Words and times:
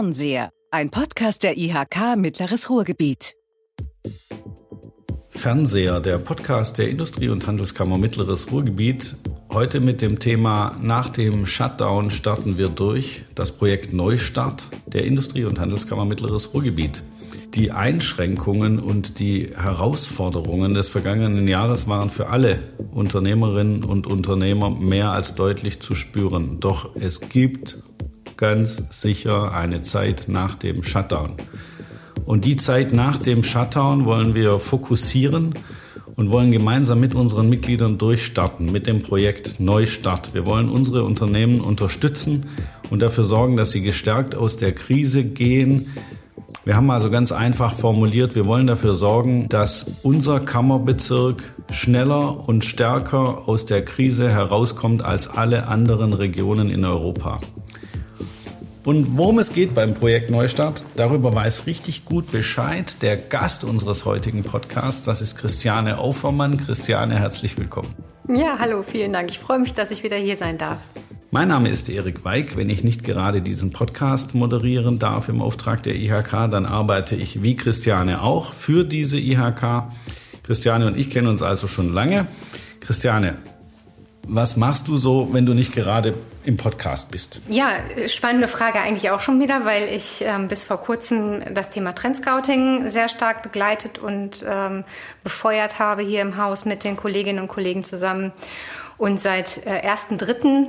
Fernseher, 0.00 0.50
ein 0.70 0.88
Podcast 0.88 1.42
der 1.42 1.58
IHK 1.58 2.16
Mittleres 2.16 2.70
Ruhrgebiet. 2.70 3.34
Fernseher, 5.28 6.00
der 6.00 6.16
Podcast 6.16 6.78
der 6.78 6.88
Industrie- 6.88 7.28
und 7.28 7.46
Handelskammer 7.46 7.98
Mittleres 7.98 8.50
Ruhrgebiet. 8.50 9.16
Heute 9.52 9.80
mit 9.80 10.00
dem 10.00 10.18
Thema 10.18 10.74
Nach 10.80 11.10
dem 11.10 11.44
Shutdown 11.44 12.10
starten 12.10 12.56
wir 12.56 12.70
durch 12.70 13.24
das 13.34 13.52
Projekt 13.52 13.92
Neustart 13.92 14.68
der 14.86 15.04
Industrie- 15.04 15.44
und 15.44 15.60
Handelskammer 15.60 16.06
Mittleres 16.06 16.54
Ruhrgebiet. 16.54 17.02
Die 17.52 17.70
Einschränkungen 17.70 18.78
und 18.78 19.18
die 19.18 19.50
Herausforderungen 19.54 20.72
des 20.72 20.88
vergangenen 20.88 21.46
Jahres 21.46 21.88
waren 21.88 22.08
für 22.08 22.30
alle 22.30 22.62
Unternehmerinnen 22.90 23.84
und 23.84 24.06
Unternehmer 24.06 24.70
mehr 24.70 25.10
als 25.10 25.34
deutlich 25.34 25.80
zu 25.80 25.94
spüren. 25.94 26.58
Doch 26.58 26.96
es 26.96 27.20
gibt 27.20 27.82
ganz 28.40 28.82
sicher 28.88 29.54
eine 29.54 29.82
Zeit 29.82 30.24
nach 30.28 30.56
dem 30.56 30.82
Shutdown. 30.82 31.34
Und 32.24 32.46
die 32.46 32.56
Zeit 32.56 32.92
nach 32.92 33.18
dem 33.18 33.42
Shutdown 33.42 34.06
wollen 34.06 34.34
wir 34.34 34.58
fokussieren 34.58 35.54
und 36.16 36.30
wollen 36.30 36.50
gemeinsam 36.50 37.00
mit 37.00 37.14
unseren 37.14 37.50
Mitgliedern 37.50 37.98
durchstarten 37.98 38.72
mit 38.72 38.86
dem 38.86 39.02
Projekt 39.02 39.60
Neustart. 39.60 40.32
Wir 40.32 40.46
wollen 40.46 40.70
unsere 40.70 41.04
Unternehmen 41.04 41.60
unterstützen 41.60 42.46
und 42.88 43.02
dafür 43.02 43.24
sorgen, 43.24 43.58
dass 43.58 43.72
sie 43.72 43.82
gestärkt 43.82 44.34
aus 44.34 44.56
der 44.56 44.72
Krise 44.72 45.22
gehen. 45.22 45.88
Wir 46.64 46.76
haben 46.76 46.90
also 46.90 47.10
ganz 47.10 47.32
einfach 47.32 47.74
formuliert, 47.74 48.34
wir 48.34 48.46
wollen 48.46 48.66
dafür 48.66 48.94
sorgen, 48.94 49.48
dass 49.50 49.92
unser 50.02 50.40
Kammerbezirk 50.40 51.42
schneller 51.70 52.48
und 52.48 52.64
stärker 52.64 53.48
aus 53.48 53.66
der 53.66 53.84
Krise 53.84 54.30
herauskommt 54.30 55.02
als 55.02 55.28
alle 55.28 55.68
anderen 55.68 56.14
Regionen 56.14 56.70
in 56.70 56.84
Europa. 56.84 57.40
Und 58.90 59.16
worum 59.16 59.38
es 59.38 59.52
geht 59.52 59.72
beim 59.76 59.94
Projekt 59.94 60.32
Neustart, 60.32 60.84
darüber 60.96 61.32
weiß 61.32 61.66
richtig 61.66 62.04
gut 62.04 62.32
Bescheid 62.32 63.00
der 63.02 63.16
Gast 63.16 63.62
unseres 63.62 64.04
heutigen 64.04 64.42
Podcasts. 64.42 65.04
Das 65.04 65.22
ist 65.22 65.36
Christiane 65.36 65.98
Aufermann. 65.98 66.56
Christiane, 66.56 67.16
herzlich 67.16 67.56
willkommen. 67.56 67.94
Ja, 68.26 68.56
hallo, 68.58 68.82
vielen 68.82 69.12
Dank. 69.12 69.30
Ich 69.30 69.38
freue 69.38 69.60
mich, 69.60 69.74
dass 69.74 69.92
ich 69.92 70.02
wieder 70.02 70.16
hier 70.16 70.36
sein 70.36 70.58
darf. 70.58 70.78
Mein 71.30 71.46
Name 71.46 71.68
ist 71.68 71.88
Erik 71.88 72.24
Weig. 72.24 72.56
Wenn 72.56 72.68
ich 72.68 72.82
nicht 72.82 73.04
gerade 73.04 73.42
diesen 73.42 73.70
Podcast 73.70 74.34
moderieren 74.34 74.98
darf 74.98 75.28
im 75.28 75.40
Auftrag 75.40 75.84
der 75.84 75.94
IHK, 75.94 76.50
dann 76.50 76.66
arbeite 76.66 77.14
ich 77.14 77.44
wie 77.44 77.54
Christiane 77.54 78.24
auch 78.24 78.52
für 78.52 78.82
diese 78.82 79.20
IHK. 79.20 79.84
Christiane 80.42 80.88
und 80.88 80.98
ich 80.98 81.10
kennen 81.10 81.28
uns 81.28 81.44
also 81.44 81.68
schon 81.68 81.94
lange. 81.94 82.26
Christiane, 82.80 83.38
was 84.26 84.56
machst 84.56 84.88
du 84.88 84.96
so, 84.96 85.28
wenn 85.32 85.46
du 85.46 85.54
nicht 85.54 85.72
gerade 85.72 86.14
im 86.44 86.56
Podcast 86.56 87.10
bist? 87.10 87.40
Ja, 87.48 87.72
spannende 88.06 88.48
Frage 88.48 88.80
eigentlich 88.80 89.10
auch 89.10 89.20
schon 89.20 89.40
wieder, 89.40 89.64
weil 89.64 89.84
ich 89.88 90.22
ähm, 90.22 90.48
bis 90.48 90.64
vor 90.64 90.80
kurzem 90.80 91.42
das 91.54 91.70
Thema 91.70 91.94
Trendscouting 91.94 92.90
sehr 92.90 93.08
stark 93.08 93.42
begleitet 93.42 93.98
und 93.98 94.44
ähm, 94.48 94.84
befeuert 95.22 95.78
habe 95.78 96.02
hier 96.02 96.22
im 96.22 96.36
Haus 96.36 96.64
mit 96.64 96.84
den 96.84 96.96
Kolleginnen 96.96 97.40
und 97.40 97.48
Kollegen 97.48 97.84
zusammen. 97.84 98.32
Und 98.96 99.20
seit 99.20 99.66
äh, 99.66 99.86
1.3 99.86 100.68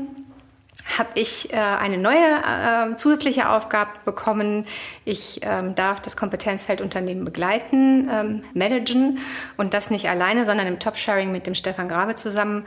habe 0.98 1.10
ich 1.16 1.54
äh, 1.54 1.58
eine 1.58 1.98
neue 1.98 2.18
äh, 2.18 2.96
zusätzliche 2.98 3.50
Aufgabe 3.50 3.92
bekommen. 4.04 4.66
Ich 5.06 5.40
ähm, 5.44 5.76
darf 5.76 6.02
das 6.02 6.18
Kompetenzfeld 6.18 6.82
Unternehmen 6.82 7.24
begleiten, 7.24 8.10
ähm, 8.12 8.44
managen 8.54 9.20
und 9.58 9.74
das 9.74 9.90
nicht 9.90 10.10
alleine, 10.10 10.46
sondern 10.46 10.68
im 10.68 10.80
Top-Sharing 10.80 11.32
mit 11.32 11.48
dem 11.48 11.56
Stefan 11.56 11.88
Grabe 11.88 12.16
zusammen. 12.16 12.66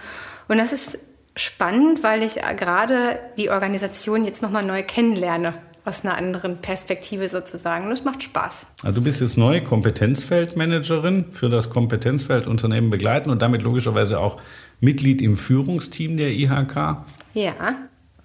Und 0.49 0.59
das 0.59 0.73
ist 0.73 0.99
spannend, 1.37 2.03
weil 2.03 2.23
ich 2.23 2.37
gerade 2.57 3.19
die 3.37 3.51
Organisation 3.51 4.25
jetzt 4.25 4.43
nochmal 4.43 4.65
neu 4.65 4.83
kennenlerne 4.83 5.55
aus 5.85 6.05
einer 6.05 6.17
anderen 6.17 6.59
Perspektive 6.59 7.29
sozusagen. 7.29 7.91
Das 7.91 8.05
macht 8.05 8.23
Spaß. 8.23 8.67
Also 8.83 9.01
du 9.01 9.05
bist 9.05 9.21
jetzt 9.21 9.37
neue 9.37 9.63
Kompetenzfeldmanagerin 9.63 11.27
für 11.31 11.51
das 11.51 11.69
Kompetenzfeld 11.69 12.47
Unternehmen 12.47 12.91
begleiten 12.91 13.31
und 13.31 13.43
damit 13.43 13.63
logischerweise 13.63 14.19
auch 14.19 14.41
Mitglied 14.81 15.21
im 15.21 15.37
Führungsteam 15.37 16.17
der 16.17 16.31
IHK. 16.31 17.05
Ja. 17.35 17.55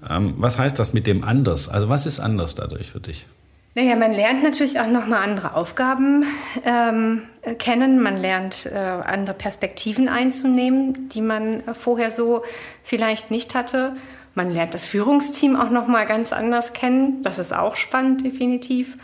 Ähm, 0.09 0.36
was 0.38 0.58
heißt 0.58 0.80
das 0.80 0.94
mit 0.94 1.06
dem 1.06 1.24
anders? 1.24 1.68
Also 1.68 1.90
was 1.90 2.06
ist 2.06 2.20
anders 2.20 2.56
dadurch 2.56 2.91
für 2.91 3.02
dich? 3.02 3.26
Naja, 3.76 3.96
man 3.96 4.14
lernt 4.14 4.44
natürlich 4.44 4.80
auch 4.80 4.88
nochmal 4.88 5.22
andere 5.22 5.56
Aufgaben 5.56 6.26
ähm, 6.66 7.24
kennen. 7.58 8.02
Man 8.02 8.18
lernt 8.18 8.66
äh, 8.66 8.76
andere 8.76 9.36
Perspektiven 9.36 10.10
einzunehmen, 10.10 11.10
die 11.10 11.22
man 11.22 11.64
vorher 11.74 12.12
so 12.12 12.44
vielleicht 12.84 13.32
nicht 13.32 13.56
hatte. 13.56 13.96
Man 14.36 14.52
lernt 14.54 14.74
das 14.74 14.86
Führungsteam 14.86 15.56
auch 15.56 15.70
nochmal 15.70 16.06
ganz 16.06 16.34
anders 16.34 16.74
kennen. 16.74 17.22
Das 17.24 17.40
ist 17.40 17.54
auch 17.54 17.76
spannend, 17.76 18.26
definitiv. 18.26 18.98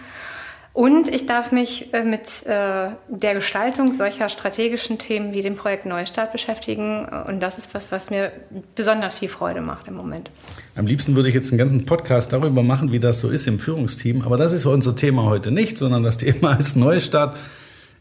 Und 0.76 1.08
ich 1.08 1.26
darf 1.26 1.54
mich 1.54 1.94
äh, 1.94 2.04
mit 2.04 2.46
äh, 2.46 2.90
der 3.08 3.34
Gestaltung 3.34 3.96
solcher 3.96 4.28
strategischen 4.28 4.98
Themen 4.98 5.32
wie 5.32 5.42
dem 5.42 5.56
Projekt 5.56 5.86
Neustart 5.86 6.34
beschäftigen. 6.34 7.06
Und 7.28 7.40
das 7.40 7.58
ist 7.58 7.74
was, 7.74 7.94
was 7.94 8.10
mir 8.10 8.34
besonders 8.76 9.14
viel 9.14 9.30
Freude 9.30 9.62
macht 9.62 9.88
im 9.88 9.96
Moment. 9.96 10.30
Am 10.76 10.86
liebsten 10.86 11.16
würde 11.16 11.30
ich 11.30 11.36
jetzt 11.36 11.50
einen 11.52 11.60
ganzen 11.60 11.86
Podcast 11.86 12.34
darüber 12.34 12.62
machen, 12.62 12.92
wie 12.92 13.00
das 13.00 13.22
so 13.22 13.30
ist 13.30 13.48
im 13.48 13.58
Führungsteam. 13.58 14.24
Aber 14.24 14.36
das 14.36 14.52
ist 14.52 14.66
unser 14.66 14.98
Thema 14.98 15.24
heute 15.24 15.50
nicht, 15.50 15.78
sondern 15.78 16.04
das 16.04 16.18
Thema 16.18 16.54
ist 16.60 16.76
Neustart. 16.76 17.38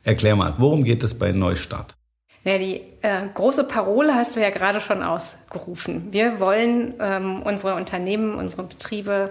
Erklär 0.04 0.37
mal, 0.37 0.54
worum 0.59 0.84
geht 0.84 1.03
es 1.03 1.19
bei 1.19 1.32
Neustart? 1.32 1.97
Ja, 2.44 2.59
die 2.59 2.82
äh, 3.00 3.26
große 3.32 3.65
Parole 3.65 4.15
hast 4.15 4.37
du 4.37 4.41
ja 4.41 4.50
gerade 4.50 4.82
schon 4.82 5.03
ausgerufen. 5.03 6.09
Wir 6.10 6.41
wollen 6.41 6.92
ähm, 7.00 7.41
unsere 7.42 7.75
Unternehmen, 7.75 8.34
unsere 8.34 8.65
Betriebe 8.65 9.31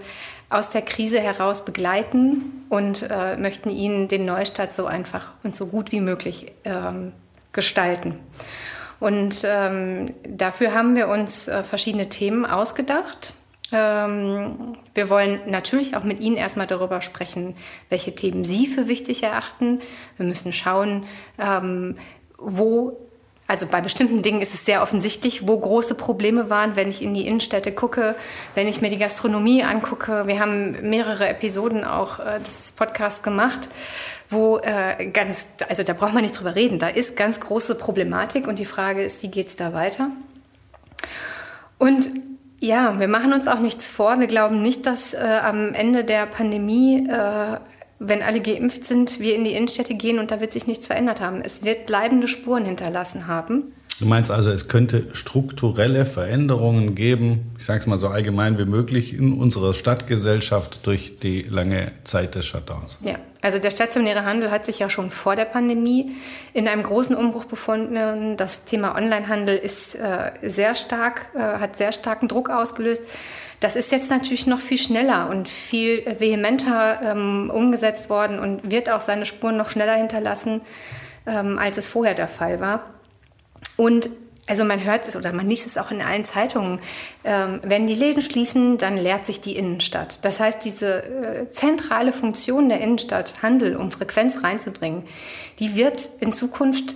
aus 0.50 0.70
der 0.70 0.82
Krise 0.82 1.20
heraus 1.20 1.64
begleiten 1.64 2.66
und 2.70 3.08
äh, 3.08 3.38
möchten 3.38 3.70
ihnen 3.70 4.08
den 4.08 4.26
Neustart 4.26 4.74
so 4.74 4.88
einfach 4.88 5.34
und 5.44 5.56
so 5.56 5.68
gut 5.68 5.92
wie 5.92 6.00
möglich 6.00 6.52
ähm, 6.66 7.12
gestalten. 7.52 8.16
Und 9.00 9.44
ähm, 9.46 10.14
dafür 10.28 10.74
haben 10.74 10.96
wir 10.96 11.08
uns 11.08 11.48
äh, 11.48 11.62
verschiedene 11.62 12.10
Themen 12.10 12.48
ausgedacht. 12.48 13.34
Ähm, 13.74 14.78
wir 14.94 15.10
wollen 15.10 15.42
natürlich 15.48 15.96
auch 15.96 16.04
mit 16.04 16.20
Ihnen 16.20 16.38
erstmal 16.38 16.68
darüber 16.68 17.02
sprechen, 17.02 17.56
welche 17.90 18.16
Themen 18.16 18.46
Sie 18.46 18.68
für 18.68 18.88
wichtig 18.88 19.24
erachten. 19.24 19.82
Wir 20.18 20.26
müssen 20.26 20.54
schauen, 20.54 21.06
ähm, 21.40 21.98
wo 22.38 22.98
also 23.46 23.68
bei 23.68 23.82
bestimmten 23.82 24.22
Dingen 24.22 24.42
ist 24.42 24.54
es 24.54 24.66
sehr 24.66 24.82
offensichtlich, 24.82 25.48
wo 25.48 25.60
große 25.60 25.96
Probleme 25.96 26.50
waren, 26.50 26.76
wenn 26.78 26.90
ich 26.90 27.02
in 27.04 27.14
die 27.14 27.28
Innenstädte 27.28 27.74
gucke, 27.74 28.16
wenn 28.56 28.68
ich 28.68 28.80
mir 28.82 28.90
die 28.90 28.98
Gastronomie 28.98 29.64
angucke. 29.64 30.28
Wir 30.28 30.40
haben 30.40 30.90
mehrere 30.90 31.28
Episoden 31.28 31.84
auch 31.84 32.20
äh, 32.20 32.40
des 32.40 32.72
Podcasts 32.72 33.22
gemacht, 33.22 33.68
wo 34.30 34.60
äh, 34.60 35.08
ganz, 35.08 35.46
also 35.68 35.84
da 35.84 35.94
braucht 35.94 36.14
man 36.14 36.24
nicht 36.24 36.40
drüber 36.40 36.56
reden. 36.56 36.80
Da 36.80 36.88
ist 36.88 37.18
ganz 37.18 37.42
große 37.42 37.76
Problematik 37.76 38.48
und 38.48 38.60
die 38.60 38.66
Frage 38.66 39.04
ist, 39.04 39.24
wie 39.24 39.30
geht's 39.30 39.58
da 39.58 39.74
weiter? 39.74 40.10
Und 41.78 42.10
ja, 42.64 43.00
wir 43.00 43.08
machen 43.08 43.34
uns 43.34 43.48
auch 43.48 43.60
nichts 43.60 43.88
vor. 43.88 44.20
Wir 44.20 44.28
glauben 44.28 44.62
nicht, 44.62 44.86
dass 44.86 45.14
äh, 45.14 45.18
am 45.18 45.74
Ende 45.74 46.04
der 46.04 46.26
Pandemie 46.26 47.08
äh, 47.10 47.58
wenn 48.08 48.22
alle 48.22 48.42
geimpft 48.42 48.86
sind, 48.86 49.20
wir 49.20 49.36
in 49.36 49.44
die 49.44 49.54
Innenstädte 49.54 49.96
gehen 49.96 50.20
und 50.20 50.32
da 50.32 50.42
wird 50.42 50.54
sich 50.54 50.68
nichts 50.68 50.88
verändert 50.88 51.22
haben. 51.22 51.42
Es 51.42 51.64
wird 51.64 51.86
bleibende 51.86 52.28
Spuren 52.28 52.66
hinterlassen 52.66 53.28
haben. 53.28 53.74
Du 54.00 54.08
meinst 54.08 54.32
also, 54.32 54.50
es 54.50 54.68
könnte 54.68 55.06
strukturelle 55.14 56.06
Veränderungen 56.06 56.96
geben, 56.96 57.56
ich 57.60 57.66
sage 57.66 57.80
es 57.80 57.88
mal 57.88 57.98
so 57.98 58.08
allgemein 58.08 58.58
wie 58.58 58.66
möglich, 58.66 59.14
in 59.14 59.34
unserer 59.34 59.74
Stadtgesellschaft 59.74 60.86
durch 60.88 61.20
die 61.20 61.44
lange 61.44 61.92
Zeit 62.04 62.34
des 62.34 62.46
Shutdowns? 62.46 62.98
Ja, 63.02 63.16
also 63.42 63.60
der 63.60 63.70
stationäre 63.70 64.26
Handel 64.26 64.50
hat 64.50 64.66
sich 64.66 64.80
ja 64.80 64.90
schon 64.90 65.12
vor 65.12 65.36
der 65.36 65.46
Pandemie 65.46 66.12
in 66.54 66.68
einem 66.68 66.82
großen 66.82 67.16
Umbruch 67.16 67.46
befunden. 67.46 68.36
Das 68.36 68.66
Thema 68.66 68.96
Onlinehandel 68.96 69.58
ist 69.58 69.96
äh, 69.96 70.32
sehr 70.42 70.74
stark, 70.74 71.28
äh, 71.36 71.40
hat 71.40 71.78
sehr 71.78 71.92
starken 71.92 72.28
Druck 72.28 72.50
ausgelöst. 72.50 73.04
Das 73.60 73.76
ist 73.76 73.92
jetzt 73.92 74.10
natürlich 74.10 74.48
noch 74.48 74.60
viel 74.60 74.80
schneller 74.80 75.30
und 75.30 75.48
viel 75.48 76.04
vehementer 76.20 77.00
ähm, 77.04 77.52
umgesetzt 77.54 78.10
worden 78.10 78.40
und 78.40 78.72
wird 78.72 78.90
auch 78.90 79.02
seine 79.02 79.26
Spuren 79.26 79.56
noch 79.56 79.70
schneller 79.70 79.94
hinterlassen, 79.94 80.62
ähm, 81.28 81.58
als 81.60 81.78
es 81.78 81.88
vorher 81.88 82.16
der 82.16 82.28
Fall 82.28 82.60
war. 82.60 82.93
Und 83.78 84.10
also 84.46 84.66
man 84.66 84.84
hört 84.84 85.08
es 85.08 85.16
oder 85.16 85.34
man 85.34 85.48
liest 85.48 85.68
es 85.68 85.78
auch 85.78 85.92
in 85.92 86.02
allen 86.02 86.26
Zeitungen. 86.26 86.80
Ähm, 87.24 87.62
wenn 87.64 87.88
die 87.88 87.96
Läden 87.96 88.22
schließen, 88.22 88.78
dann 88.78 88.98
leert 88.98 89.26
sich 89.26 89.40
die 89.40 89.56
Innenstadt. 89.56 90.20
Das 90.22 90.40
heißt, 90.40 90.66
diese 90.66 91.04
äh, 91.04 91.50
zentrale 91.52 92.12
Funktion 92.12 92.68
der 92.68 92.82
Innenstadt, 92.82 93.36
Handel, 93.42 93.76
um 93.78 93.92
Frequenz 93.92 94.44
reinzubringen, 94.44 95.04
die 95.60 95.76
wird 95.76 96.10
in 96.20 96.34
Zukunft 96.34 96.96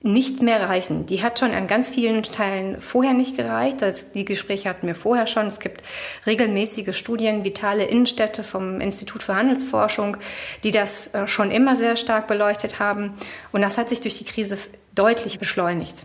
nicht 0.00 0.42
mehr 0.42 0.68
reichen. 0.68 1.06
Die 1.06 1.22
hat 1.24 1.40
schon 1.40 1.50
an 1.50 1.66
ganz 1.66 1.88
vielen 1.88 2.22
Teilen 2.22 2.80
vorher 2.80 3.14
nicht 3.14 3.36
gereicht. 3.36 3.82
Das, 3.82 4.12
die 4.12 4.24
Gespräche 4.24 4.68
hatten 4.68 4.86
wir 4.86 4.94
vorher 4.94 5.26
schon. 5.26 5.48
Es 5.48 5.58
gibt 5.58 5.82
regelmäßige 6.24 6.96
Studien, 6.96 7.44
vitale 7.44 7.84
Innenstädte 7.84 8.44
vom 8.44 8.80
Institut 8.80 9.24
für 9.24 9.34
Handelsforschung, 9.34 10.16
die 10.62 10.70
das 10.70 11.08
äh, 11.14 11.26
schon 11.26 11.50
immer 11.50 11.74
sehr 11.74 11.96
stark 11.96 12.28
beleuchtet 12.28 12.78
haben. 12.78 13.14
Und 13.50 13.62
das 13.62 13.76
hat 13.76 13.88
sich 13.88 14.00
durch 14.00 14.18
die 14.18 14.24
Krise 14.24 14.56
deutlich 14.98 15.38
beschleunigt. 15.38 16.04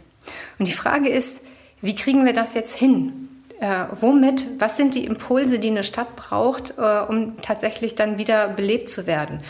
Und 0.60 0.68
die 0.68 0.74
Frage 0.74 1.10
ist, 1.10 1.42
wie 1.82 1.96
kriegen 1.96 2.26
wir 2.26 2.34
das 2.34 2.54
jetzt 2.54 2.76
hin? 2.76 3.30
Äh, 3.60 3.86
womit? 4.00 4.46
Was 4.60 4.78
sind 4.78 4.96
die 4.96 5.06
Impulse, 5.06 5.60
die 5.60 5.70
eine 5.70 5.84
Stadt 5.84 6.16
braucht, 6.16 6.76
äh, 6.78 7.02
um 7.08 7.42
tatsächlich 7.42 7.96
dann 7.96 8.18
wieder 8.18 8.48
belebt 8.50 8.90
zu 8.90 9.06
werden? 9.08 9.42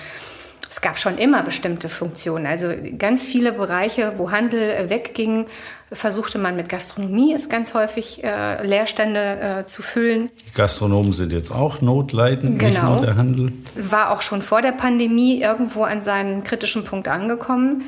Es 0.73 0.81
gab 0.81 0.97
schon 0.97 1.19
immer 1.19 1.43
bestimmte 1.43 1.87
Funktionen. 1.87 2.47
Also 2.47 2.69
ganz 2.97 3.27
viele 3.27 3.51
Bereiche, 3.51 4.13
wo 4.17 4.31
Handel 4.31 4.71
äh, 4.71 4.89
wegging, 4.89 5.45
versuchte 5.91 6.39
man 6.39 6.55
mit 6.55 6.67
Gastronomie 6.67 7.31
es 7.35 7.47
ganz 7.47 7.75
häufig 7.75 8.23
äh, 8.23 8.65
Leerstände 8.65 9.19
äh, 9.19 9.65
zu 9.67 9.83
füllen. 9.83 10.31
Gastronomen 10.55 11.13
sind 11.13 11.31
jetzt 11.31 11.51
auch 11.51 11.81
notleidend, 11.81 12.57
genau. 12.57 12.71
nicht 12.71 12.83
nur 12.83 13.01
der 13.01 13.15
Handel. 13.17 13.51
War 13.75 14.09
auch 14.09 14.23
schon 14.23 14.41
vor 14.41 14.63
der 14.63 14.71
Pandemie 14.71 15.39
irgendwo 15.43 15.83
an 15.83 16.01
seinen 16.01 16.43
kritischen 16.43 16.83
Punkt 16.85 17.07
angekommen. 17.07 17.83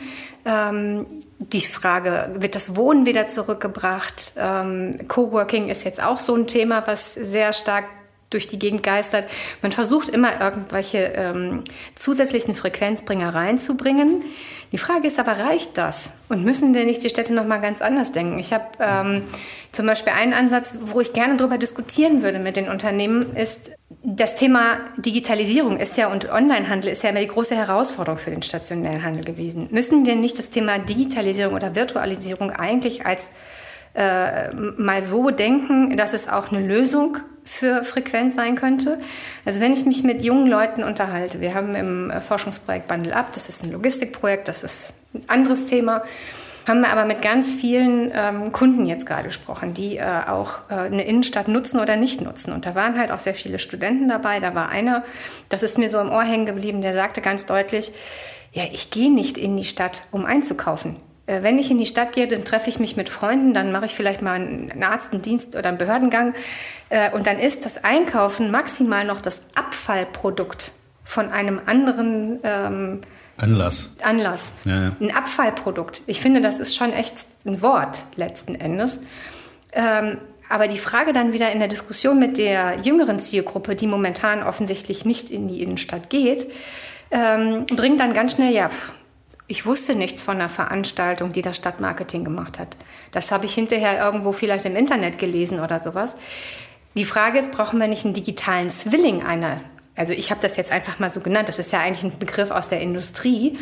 Ähm, 0.45 1.07
die 1.39 1.61
Frage, 1.61 2.35
wird 2.37 2.53
das 2.53 2.75
Wohnen 2.75 3.07
wieder 3.07 3.29
zurückgebracht? 3.29 4.33
Ähm, 4.37 4.99
Coworking 5.07 5.69
ist 5.69 5.85
jetzt 5.85 6.03
auch 6.03 6.19
so 6.19 6.35
ein 6.35 6.45
Thema, 6.45 6.83
was 6.85 7.15
sehr 7.15 7.51
stark 7.51 7.85
durch 8.29 8.47
die 8.47 8.59
Gegend 8.59 8.83
geistert. 8.83 9.29
Man 9.61 9.71
versucht 9.71 10.09
immer 10.09 10.41
irgendwelche 10.41 11.13
ähm, 11.15 11.63
zusätzlichen 11.97 12.55
Frequenzbringer 12.55 13.33
reinzubringen. 13.33 14.23
Die 14.71 14.77
Frage 14.77 15.07
ist 15.07 15.19
aber, 15.19 15.33
reicht 15.33 15.77
das? 15.77 16.11
Und 16.27 16.43
müssen 16.43 16.73
denn 16.73 16.87
nicht 16.87 17.03
die 17.03 17.09
Städte 17.09 17.33
noch 17.33 17.45
mal 17.45 17.59
ganz 17.59 17.81
anders 17.81 18.11
denken? 18.11 18.39
Ich 18.39 18.51
habe 18.51 18.65
ähm, 18.79 19.23
zum 19.71 19.85
Beispiel 19.85 20.13
einen 20.13 20.33
Ansatz, 20.33 20.75
wo 20.81 20.99
ich 21.01 21.13
gerne 21.13 21.37
darüber 21.37 21.57
diskutieren 21.57 22.23
würde 22.23 22.39
mit 22.39 22.55
den 22.55 22.67
Unternehmen, 22.67 23.35
ist 23.35 23.71
das 24.03 24.35
Thema 24.35 24.79
Digitalisierung 24.97 25.77
ist 25.77 25.97
ja 25.97 26.11
und 26.11 26.31
Onlinehandel 26.31 26.91
ist 26.91 27.03
ja 27.03 27.11
immer 27.11 27.19
die 27.19 27.27
große 27.27 27.55
Herausforderung 27.55 28.19
für 28.19 28.31
den 28.31 28.41
stationären 28.41 29.03
Handel 29.03 29.23
gewesen. 29.23 29.67
Müssen 29.71 30.05
wir 30.05 30.15
nicht 30.15 30.37
das 30.37 30.49
Thema 30.49 30.79
Digitalisierung 30.79 31.53
oder 31.53 31.75
Virtualisierung 31.75 32.51
eigentlich 32.51 33.05
als 33.05 33.29
äh, 33.95 34.53
mal 34.53 35.03
so 35.03 35.29
denken, 35.29 35.97
dass 35.97 36.13
es 36.13 36.27
auch 36.27 36.51
eine 36.51 36.65
Lösung 36.65 37.17
für 37.45 37.83
Frequenz 37.83 38.35
sein 38.35 38.55
könnte. 38.55 38.99
Also 39.45 39.61
wenn 39.61 39.71
ich 39.71 39.85
mich 39.85 40.03
mit 40.03 40.23
jungen 40.23 40.47
Leuten 40.47 40.83
unterhalte, 40.83 41.39
wir 41.39 41.53
haben 41.53 41.75
im 41.75 42.09
äh, 42.09 42.21
Forschungsprojekt 42.21 42.87
Bundle 42.87 43.15
Up, 43.15 43.33
das 43.33 43.49
ist 43.49 43.63
ein 43.63 43.71
Logistikprojekt, 43.71 44.47
das 44.47 44.63
ist 44.63 44.93
ein 45.13 45.23
anderes 45.27 45.65
Thema, 45.65 46.03
haben 46.67 46.81
wir 46.81 46.89
aber 46.89 47.05
mit 47.05 47.21
ganz 47.21 47.51
vielen 47.51 48.11
ähm, 48.13 48.51
Kunden 48.51 48.87
jetzt 48.87 49.05
gerade 49.05 49.27
gesprochen, 49.27 49.75
die 49.75 49.97
äh, 49.97 50.21
auch 50.27 50.69
äh, 50.69 50.73
eine 50.73 51.05
Innenstadt 51.05 51.47
nutzen 51.47 51.79
oder 51.79 51.95
nicht 51.95 52.21
nutzen. 52.21 52.51
Und 52.51 52.65
da 52.65 52.73
waren 52.73 52.97
halt 52.97 53.11
auch 53.11 53.19
sehr 53.19 53.35
viele 53.35 53.59
Studenten 53.59 54.09
dabei. 54.09 54.39
Da 54.39 54.55
war 54.55 54.69
einer, 54.69 55.03
das 55.49 55.61
ist 55.61 55.77
mir 55.77 55.91
so 55.91 55.99
im 55.99 56.09
Ohr 56.09 56.23
hängen 56.23 56.47
geblieben, 56.47 56.81
der 56.81 56.95
sagte 56.95 57.21
ganz 57.21 57.45
deutlich, 57.45 57.91
ja, 58.51 58.63
ich 58.71 58.89
gehe 58.89 59.13
nicht 59.13 59.37
in 59.37 59.55
die 59.57 59.65
Stadt, 59.65 60.03
um 60.11 60.25
einzukaufen. 60.25 60.95
Äh, 61.27 61.43
wenn 61.43 61.57
ich 61.59 61.71
in 61.71 61.77
die 61.77 61.85
Stadt 61.85 62.13
gehe, 62.13 62.27
dann 62.27 62.45
treffe 62.45 62.69
ich 62.69 62.79
mich 62.79 62.95
mit 62.95 63.09
Freunden, 63.09 63.53
dann 63.53 63.71
mache 63.71 63.85
ich 63.85 63.95
vielleicht 63.95 64.21
mal 64.21 64.33
einen 64.33 64.83
Arztendienst 64.83 65.55
oder 65.55 65.69
einen 65.69 65.77
Behördengang. 65.77 66.33
Äh, 66.89 67.11
und 67.11 67.27
dann 67.27 67.39
ist 67.39 67.65
das 67.65 67.83
Einkaufen 67.83 68.51
maximal 68.51 69.05
noch 69.05 69.21
das 69.21 69.41
Abfallprodukt 69.55 70.71
von 71.03 71.31
einem 71.31 71.61
anderen 71.65 72.39
ähm, 72.43 73.01
Anlass. 73.37 73.97
Anlass. 74.01 74.53
Ja, 74.63 74.83
ja. 74.83 74.91
Ein 74.99 75.13
Abfallprodukt. 75.13 76.01
Ich 76.07 76.21
finde, 76.21 76.41
das 76.41 76.57
ist 76.59 76.75
schon 76.75 76.93
echt 76.93 77.15
ein 77.45 77.61
Wort 77.61 78.05
letzten 78.15 78.55
Endes. 78.55 78.99
Ähm, 79.73 80.19
aber 80.47 80.67
die 80.67 80.77
Frage 80.77 81.11
dann 81.11 81.33
wieder 81.33 81.51
in 81.51 81.59
der 81.59 81.67
Diskussion 81.67 82.19
mit 82.19 82.37
der 82.37 82.79
jüngeren 82.81 83.19
Zielgruppe, 83.19 83.75
die 83.75 83.87
momentan 83.87 84.43
offensichtlich 84.43 85.03
nicht 85.03 85.29
in 85.29 85.47
die 85.47 85.61
Innenstadt 85.61 86.09
geht, 86.09 86.49
ähm, 87.11 87.65
bringt 87.65 87.99
dann 87.99 88.13
ganz 88.13 88.33
schnell, 88.35 88.53
ja, 88.53 88.69
pff, 88.69 88.93
ich 89.47 89.65
wusste 89.65 89.95
nichts 89.95 90.23
von 90.23 90.35
einer 90.35 90.49
Veranstaltung, 90.49 91.31
die 91.31 91.41
das 91.41 91.57
Stadtmarketing 91.57 92.23
gemacht 92.23 92.57
hat. 92.57 92.75
Das 93.11 93.31
habe 93.31 93.45
ich 93.45 93.53
hinterher 93.53 94.03
irgendwo 94.03 94.31
vielleicht 94.31 94.65
im 94.65 94.75
Internet 94.75 95.19
gelesen 95.19 95.59
oder 95.59 95.79
sowas. 95.79 96.15
Die 96.95 97.05
Frage 97.05 97.39
ist, 97.39 97.51
brauchen 97.51 97.79
wir 97.79 97.87
nicht 97.87 98.05
einen 98.05 98.13
digitalen 98.13 98.69
Zwilling 98.69 99.23
einer? 99.23 99.61
Also 99.95 100.13
ich 100.13 100.31
habe 100.31 100.41
das 100.41 100.57
jetzt 100.57 100.71
einfach 100.71 100.99
mal 100.99 101.09
so 101.09 101.19
genannt. 101.19 101.47
Das 101.47 101.59
ist 101.59 101.71
ja 101.71 101.79
eigentlich 101.79 102.03
ein 102.03 102.19
Begriff 102.19 102.51
aus 102.51 102.69
der 102.69 102.81
Industrie. 102.81 103.59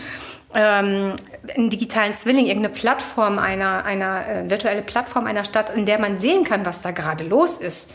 Ähm, 0.55 1.15
einen 1.55 1.69
digitalen 1.69 2.13
Zwilling, 2.13 2.45
irgendeine 2.45 2.73
Plattform 2.73 3.39
einer, 3.39 3.85
einer 3.85 4.27
äh, 4.27 4.49
virtuelle 4.49 4.83
Plattform 4.83 5.25
einer 5.25 5.45
Stadt, 5.45 5.75
in 5.75 5.85
der 5.85 5.99
man 5.99 6.17
sehen 6.17 6.43
kann, 6.43 6.65
was 6.65 6.81
da 6.81 6.91
gerade 6.91 7.23
los 7.23 7.57
ist 7.57 7.89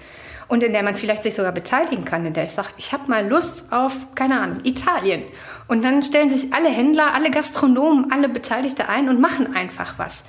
und 0.48 0.62
in 0.62 0.72
der 0.72 0.82
man 0.82 0.96
vielleicht 0.96 1.22
sich 1.22 1.34
sogar 1.34 1.52
beteiligen 1.52 2.04
kann, 2.04 2.26
in 2.26 2.32
der 2.32 2.44
ich 2.44 2.52
sage, 2.52 2.68
ich 2.78 2.92
habe 2.92 3.08
mal 3.08 3.26
Lust 3.28 3.70
auf, 3.70 3.92
keine 4.14 4.40
Ahnung, 4.40 4.58
Italien. 4.64 5.22
Und 5.68 5.82
dann 5.82 6.02
stellen 6.02 6.30
sich 6.30 6.52
alle 6.52 6.70
Händler, 6.70 7.14
alle 7.14 7.30
Gastronomen, 7.30 8.10
alle 8.10 8.28
Beteiligte 8.28 8.88
ein 8.88 9.08
und 9.08 9.20
machen 9.20 9.54
einfach 9.54 9.98
was. 9.98 10.24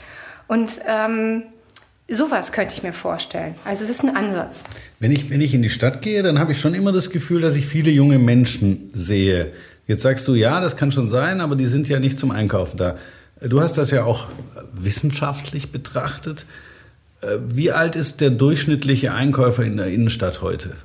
Und 0.47 0.81
ähm, 0.85 1.43
sowas 2.09 2.51
könnte 2.51 2.73
ich 2.75 2.83
mir 2.83 2.93
vorstellen. 2.93 3.55
Also 3.63 3.85
es 3.85 3.89
ist 3.89 4.03
ein 4.03 4.15
Ansatz. 4.15 4.65
Wenn 4.99 5.11
ich, 5.11 5.29
wenn 5.29 5.41
ich 5.41 5.53
in 5.53 5.61
die 5.61 5.69
Stadt 5.69 6.01
gehe, 6.01 6.21
dann 6.23 6.39
habe 6.39 6.51
ich 6.51 6.59
schon 6.59 6.73
immer 6.73 6.91
das 6.91 7.09
Gefühl, 7.09 7.41
dass 7.41 7.55
ich 7.55 7.65
viele 7.65 7.89
junge 7.89 8.19
Menschen 8.19 8.91
sehe. 8.93 9.53
Jetzt 9.87 10.01
sagst 10.03 10.27
du, 10.27 10.35
ja, 10.35 10.59
das 10.59 10.75
kann 10.75 10.91
schon 10.91 11.09
sein, 11.09 11.39
aber 11.39 11.55
die 11.55 11.65
sind 11.65 11.87
ja 11.87 11.99
nicht 11.99 12.19
zum 12.19 12.31
Einkaufen 12.31 12.77
da. 12.77 12.97
Du 13.41 13.61
hast 13.61 13.77
das 13.77 13.91
ja 13.91 14.03
auch 14.03 14.27
wissenschaftlich 14.73 15.71
betrachtet. 15.71 16.45
Äh, 17.21 17.37
wie 17.47 17.71
alt 17.71 17.95
ist 17.95 18.19
der 18.19 18.29
durchschnittliche 18.29 19.13
Einkäufer 19.13 19.63
in 19.63 19.77
der 19.77 19.87
Innenstadt 19.87 20.41
heute? 20.41 20.75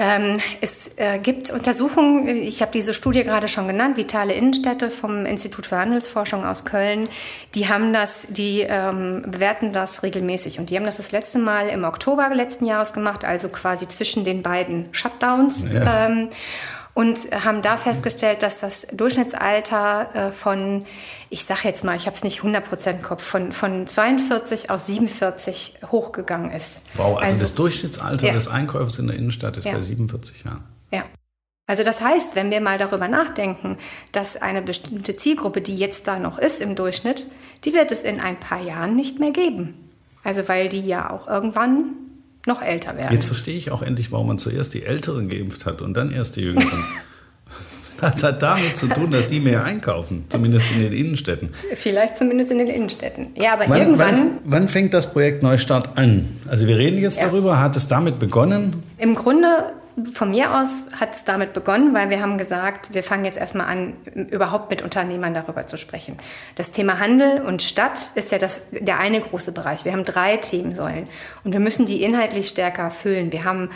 Ähm, 0.00 0.38
es 0.60 0.90
äh, 0.94 1.18
gibt 1.18 1.50
Untersuchungen, 1.50 2.28
ich 2.28 2.62
habe 2.62 2.70
diese 2.70 2.94
Studie 2.94 3.24
gerade 3.24 3.48
schon 3.48 3.66
genannt, 3.66 3.96
Vitale 3.96 4.32
Innenstädte 4.32 4.92
vom 4.92 5.26
Institut 5.26 5.66
für 5.66 5.76
Handelsforschung 5.76 6.46
aus 6.46 6.64
Köln, 6.64 7.08
die 7.56 7.68
haben 7.68 7.92
das, 7.92 8.24
die 8.28 8.60
ähm, 8.60 9.24
bewerten 9.26 9.72
das 9.72 10.04
regelmäßig 10.04 10.60
und 10.60 10.70
die 10.70 10.76
haben 10.76 10.84
das 10.84 10.98
das 10.98 11.10
letzte 11.10 11.40
Mal 11.40 11.68
im 11.68 11.82
Oktober 11.82 12.32
letzten 12.32 12.64
Jahres 12.64 12.92
gemacht, 12.92 13.24
also 13.24 13.48
quasi 13.48 13.88
zwischen 13.88 14.24
den 14.24 14.42
beiden 14.42 14.86
Shutdowns. 14.92 15.64
Ja. 15.68 16.06
Ähm, 16.06 16.28
und 16.94 17.30
haben 17.30 17.62
da 17.62 17.76
festgestellt, 17.76 18.42
dass 18.42 18.58
das 18.58 18.84
Durchschnittsalter 18.92 20.08
äh, 20.14 20.32
von, 20.32 20.84
ich 21.30 21.44
sage 21.44 21.60
jetzt 21.64 21.84
mal, 21.84 21.96
ich 21.96 22.06
habe 22.06 22.16
es 22.16 22.24
nicht 22.24 22.40
100% 22.40 22.90
im 22.90 23.02
Kopf, 23.02 23.22
von, 23.22 23.52
von 23.52 23.86
42 23.86 24.70
auf 24.70 24.82
47 24.82 25.78
hochgegangen 25.90 26.50
ist. 26.50 26.82
Wow, 26.94 27.16
also, 27.16 27.20
also 27.20 27.38
das 27.38 27.54
Durchschnittsalter 27.54 28.28
ja. 28.28 28.32
des 28.32 28.48
Einkäufers 28.48 28.98
in 28.98 29.08
der 29.08 29.16
Innenstadt 29.16 29.56
ist 29.56 29.64
ja. 29.64 29.72
bei 29.72 29.80
47 29.80 30.44
Jahren. 30.44 30.64
Ja. 30.90 31.04
Also 31.66 31.84
das 31.84 32.00
heißt, 32.00 32.34
wenn 32.34 32.50
wir 32.50 32.62
mal 32.62 32.78
darüber 32.78 33.08
nachdenken, 33.08 33.76
dass 34.12 34.36
eine 34.36 34.62
bestimmte 34.62 35.16
Zielgruppe, 35.16 35.60
die 35.60 35.76
jetzt 35.76 36.06
da 36.06 36.18
noch 36.18 36.38
ist 36.38 36.62
im 36.62 36.74
Durchschnitt, 36.74 37.26
die 37.64 37.74
wird 37.74 37.92
es 37.92 38.02
in 38.02 38.20
ein 38.20 38.40
paar 38.40 38.62
Jahren 38.62 38.96
nicht 38.96 39.20
mehr 39.20 39.32
geben. 39.32 39.74
Also 40.24 40.48
weil 40.48 40.70
die 40.70 40.80
ja 40.80 41.10
auch 41.10 41.28
irgendwann 41.28 41.92
noch 42.46 42.62
älter 42.62 42.96
werden. 42.96 43.12
Jetzt 43.12 43.26
verstehe 43.26 43.56
ich 43.58 43.70
auch 43.70 43.82
endlich, 43.82 44.10
warum 44.12 44.28
man 44.28 44.38
zuerst 44.38 44.72
die 44.72 44.84
Älteren 44.84 45.28
geimpft 45.28 45.66
hat 45.66 45.82
und 45.82 45.94
dann 45.94 46.10
erst 46.10 46.36
die 46.36 46.42
Jüngeren. 46.42 46.84
Das 48.00 48.22
hat 48.22 48.42
damit 48.42 48.76
zu 48.76 48.86
tun, 48.86 49.10
dass 49.10 49.26
die 49.26 49.40
mehr 49.40 49.64
einkaufen, 49.64 50.24
zumindest 50.28 50.70
in 50.72 50.78
den 50.80 50.92
Innenstädten. 50.92 51.50
Vielleicht 51.74 52.16
zumindest 52.16 52.50
in 52.50 52.58
den 52.58 52.68
Innenstädten. 52.68 53.28
Ja, 53.34 53.54
aber 53.54 53.64
wann, 53.68 53.78
irgendwann. 53.78 54.16
Wann, 54.16 54.38
wann, 54.44 54.68
fängt 54.68 54.94
das 54.94 55.12
Projekt 55.12 55.42
Neustart 55.42 55.96
an? 55.96 56.28
Also 56.48 56.66
wir 56.66 56.78
reden 56.78 57.00
jetzt 57.00 57.20
ja. 57.20 57.28
darüber. 57.28 57.60
Hat 57.60 57.76
es 57.76 57.88
damit 57.88 58.18
begonnen? 58.18 58.82
Im 58.98 59.14
Grunde 59.14 59.72
von 60.12 60.30
mir 60.30 60.54
aus 60.54 60.84
hat 60.98 61.14
es 61.14 61.24
damit 61.24 61.52
begonnen, 61.52 61.94
weil 61.94 62.10
wir 62.10 62.20
haben 62.20 62.38
gesagt, 62.38 62.94
wir 62.94 63.02
fangen 63.02 63.24
jetzt 63.24 63.38
erstmal 63.38 63.66
an, 63.66 63.94
überhaupt 64.30 64.70
mit 64.70 64.82
Unternehmern 64.82 65.34
darüber 65.34 65.66
zu 65.66 65.76
sprechen. 65.76 66.16
Das 66.54 66.70
Thema 66.70 67.00
Handel 67.00 67.42
und 67.42 67.62
Stadt 67.62 68.10
ist 68.14 68.30
ja 68.30 68.38
das, 68.38 68.60
der 68.70 68.98
eine 68.98 69.20
große 69.20 69.52
Bereich. 69.52 69.84
Wir 69.84 69.92
haben 69.92 70.04
drei 70.04 70.36
Themensäulen 70.36 71.08
und 71.44 71.52
wir 71.52 71.60
müssen 71.60 71.86
die 71.86 72.02
inhaltlich 72.02 72.48
stärker 72.48 72.90
füllen. 72.90 73.32
Wir 73.32 73.44
haben 73.44 73.70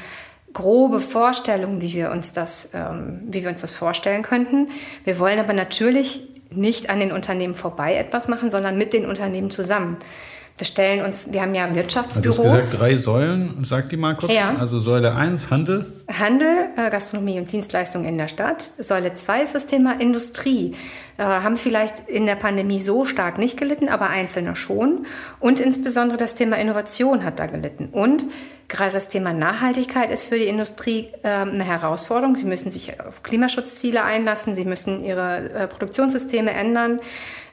grobe 0.52 1.00
Vorstellungen, 1.00 1.80
wie 1.80 1.94
wir 1.94 2.10
uns 2.10 2.32
das, 2.32 2.70
ähm, 2.74 3.22
wie 3.26 3.42
wir 3.42 3.50
uns 3.50 3.60
das 3.60 3.72
vorstellen 3.72 4.22
könnten. 4.22 4.68
Wir 5.04 5.18
wollen 5.18 5.38
aber 5.38 5.52
natürlich 5.52 6.28
nicht 6.50 6.90
an 6.90 7.00
den 7.00 7.12
Unternehmen 7.12 7.54
vorbei 7.54 7.94
etwas 7.94 8.28
machen, 8.28 8.50
sondern 8.50 8.76
mit 8.76 8.92
den 8.92 9.06
Unternehmen 9.06 9.50
zusammen. 9.50 9.96
Wir 10.58 10.66
stellen 10.66 11.04
uns, 11.04 11.32
wir 11.32 11.40
haben 11.40 11.54
ja 11.54 11.74
Wirtschaftsbüros. 11.74 12.36
Du 12.36 12.44
hast 12.44 12.52
gesagt, 12.54 12.80
drei 12.80 12.96
Säulen, 12.96 13.64
sag 13.64 13.88
die 13.88 13.96
mal 13.96 14.14
kurz. 14.14 14.32
Ja. 14.32 14.54
Also 14.60 14.78
Säule 14.78 15.14
1, 15.14 15.50
Handel. 15.50 15.86
Handel, 16.08 16.66
äh, 16.76 16.90
Gastronomie 16.90 17.38
und 17.38 17.50
Dienstleistungen 17.50 18.06
in 18.06 18.18
der 18.18 18.28
Stadt. 18.28 18.70
Säule 18.78 19.14
2 19.14 19.42
ist 19.42 19.54
das 19.54 19.66
Thema 19.66 19.98
Industrie. 19.98 20.76
Äh, 21.16 21.22
haben 21.24 21.56
vielleicht 21.56 22.08
in 22.08 22.26
der 22.26 22.36
Pandemie 22.36 22.80
so 22.80 23.04
stark 23.04 23.38
nicht 23.38 23.56
gelitten, 23.56 23.88
aber 23.88 24.08
einzelne 24.08 24.54
schon. 24.54 25.06
Und 25.40 25.58
insbesondere 25.58 26.18
das 26.18 26.34
Thema 26.34 26.58
Innovation 26.58 27.24
hat 27.24 27.38
da 27.38 27.46
gelitten. 27.46 27.88
Und 27.90 28.26
gerade 28.68 28.92
das 28.92 29.08
Thema 29.08 29.32
Nachhaltigkeit 29.32 30.10
ist 30.10 30.24
für 30.24 30.38
die 30.38 30.46
Industrie 30.46 31.08
äh, 31.22 31.28
eine 31.28 31.64
Herausforderung. 31.64 32.36
Sie 32.36 32.46
müssen 32.46 32.70
sich 32.70 33.00
auf 33.00 33.22
Klimaschutzziele 33.22 34.04
einlassen, 34.04 34.54
sie 34.54 34.64
müssen 34.64 35.04
ihre 35.04 35.50
äh, 35.50 35.66
Produktionssysteme 35.66 36.52
ändern. 36.52 37.00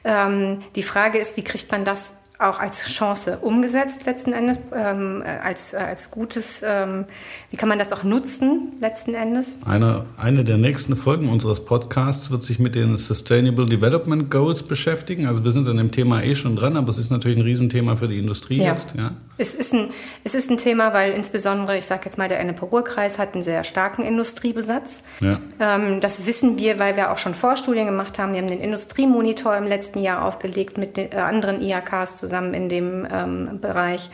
Ähm, 0.04 0.62
die 0.74 0.82
Frage 0.82 1.18
ist, 1.18 1.36
wie 1.36 1.44
kriegt 1.44 1.70
man 1.72 1.84
das 1.84 2.12
auch 2.40 2.58
als 2.58 2.86
Chance 2.86 3.38
umgesetzt 3.42 4.06
letzten 4.06 4.32
Endes, 4.32 4.58
ähm, 4.74 5.22
als, 5.44 5.74
als 5.74 6.10
gutes, 6.10 6.62
ähm, 6.64 7.04
wie 7.50 7.56
kann 7.56 7.68
man 7.68 7.78
das 7.78 7.92
auch 7.92 8.02
nutzen 8.02 8.72
letzten 8.80 9.14
Endes? 9.14 9.58
Eine, 9.66 10.06
eine 10.16 10.42
der 10.42 10.56
nächsten 10.56 10.96
Folgen 10.96 11.28
unseres 11.28 11.64
Podcasts 11.64 12.30
wird 12.30 12.42
sich 12.42 12.58
mit 12.58 12.74
den 12.74 12.96
Sustainable 12.96 13.66
Development 13.66 14.30
Goals 14.30 14.62
beschäftigen. 14.62 15.26
Also 15.26 15.44
wir 15.44 15.52
sind 15.52 15.68
an 15.68 15.76
dem 15.76 15.90
Thema 15.90 16.22
eh 16.22 16.34
schon 16.34 16.56
dran, 16.56 16.76
aber 16.76 16.88
es 16.88 16.98
ist 16.98 17.10
natürlich 17.10 17.36
ein 17.36 17.44
Riesenthema 17.44 17.96
für 17.96 18.08
die 18.08 18.18
Industrie 18.18 18.58
ja. 18.58 18.70
jetzt. 18.70 18.94
Ja. 18.96 19.12
Es, 19.36 19.54
ist 19.54 19.74
ein, 19.74 19.90
es 20.24 20.34
ist 20.34 20.50
ein 20.50 20.56
Thema, 20.56 20.94
weil 20.94 21.12
insbesondere, 21.12 21.78
ich 21.78 21.86
sage 21.86 22.02
jetzt 22.06 22.16
mal, 22.16 22.28
der 22.28 22.40
Ennepe-Ruhr-Kreis 22.40 23.18
hat 23.18 23.34
einen 23.34 23.44
sehr 23.44 23.64
starken 23.64 24.02
Industriebesatz. 24.02 25.02
Ja. 25.20 25.40
Ähm, 25.58 26.00
das 26.00 26.24
wissen 26.26 26.58
wir, 26.58 26.78
weil 26.78 26.96
wir 26.96 27.12
auch 27.12 27.18
schon 27.18 27.34
Vorstudien 27.34 27.86
gemacht 27.86 28.18
haben. 28.18 28.32
Wir 28.32 28.40
haben 28.40 28.48
den 28.48 28.60
Industriemonitor 28.60 29.56
im 29.56 29.66
letzten 29.66 30.00
Jahr 30.00 30.24
aufgelegt 30.24 30.78
mit 30.78 30.96
den, 30.96 31.12
äh, 31.12 31.16
anderen 31.16 31.60
IHKs 31.60 32.16
zusammen 32.16 32.29
zusammen 32.30 32.54
in 32.54 32.68
dem 32.68 33.06
ähm, 33.10 33.58
Bereich 33.60 34.08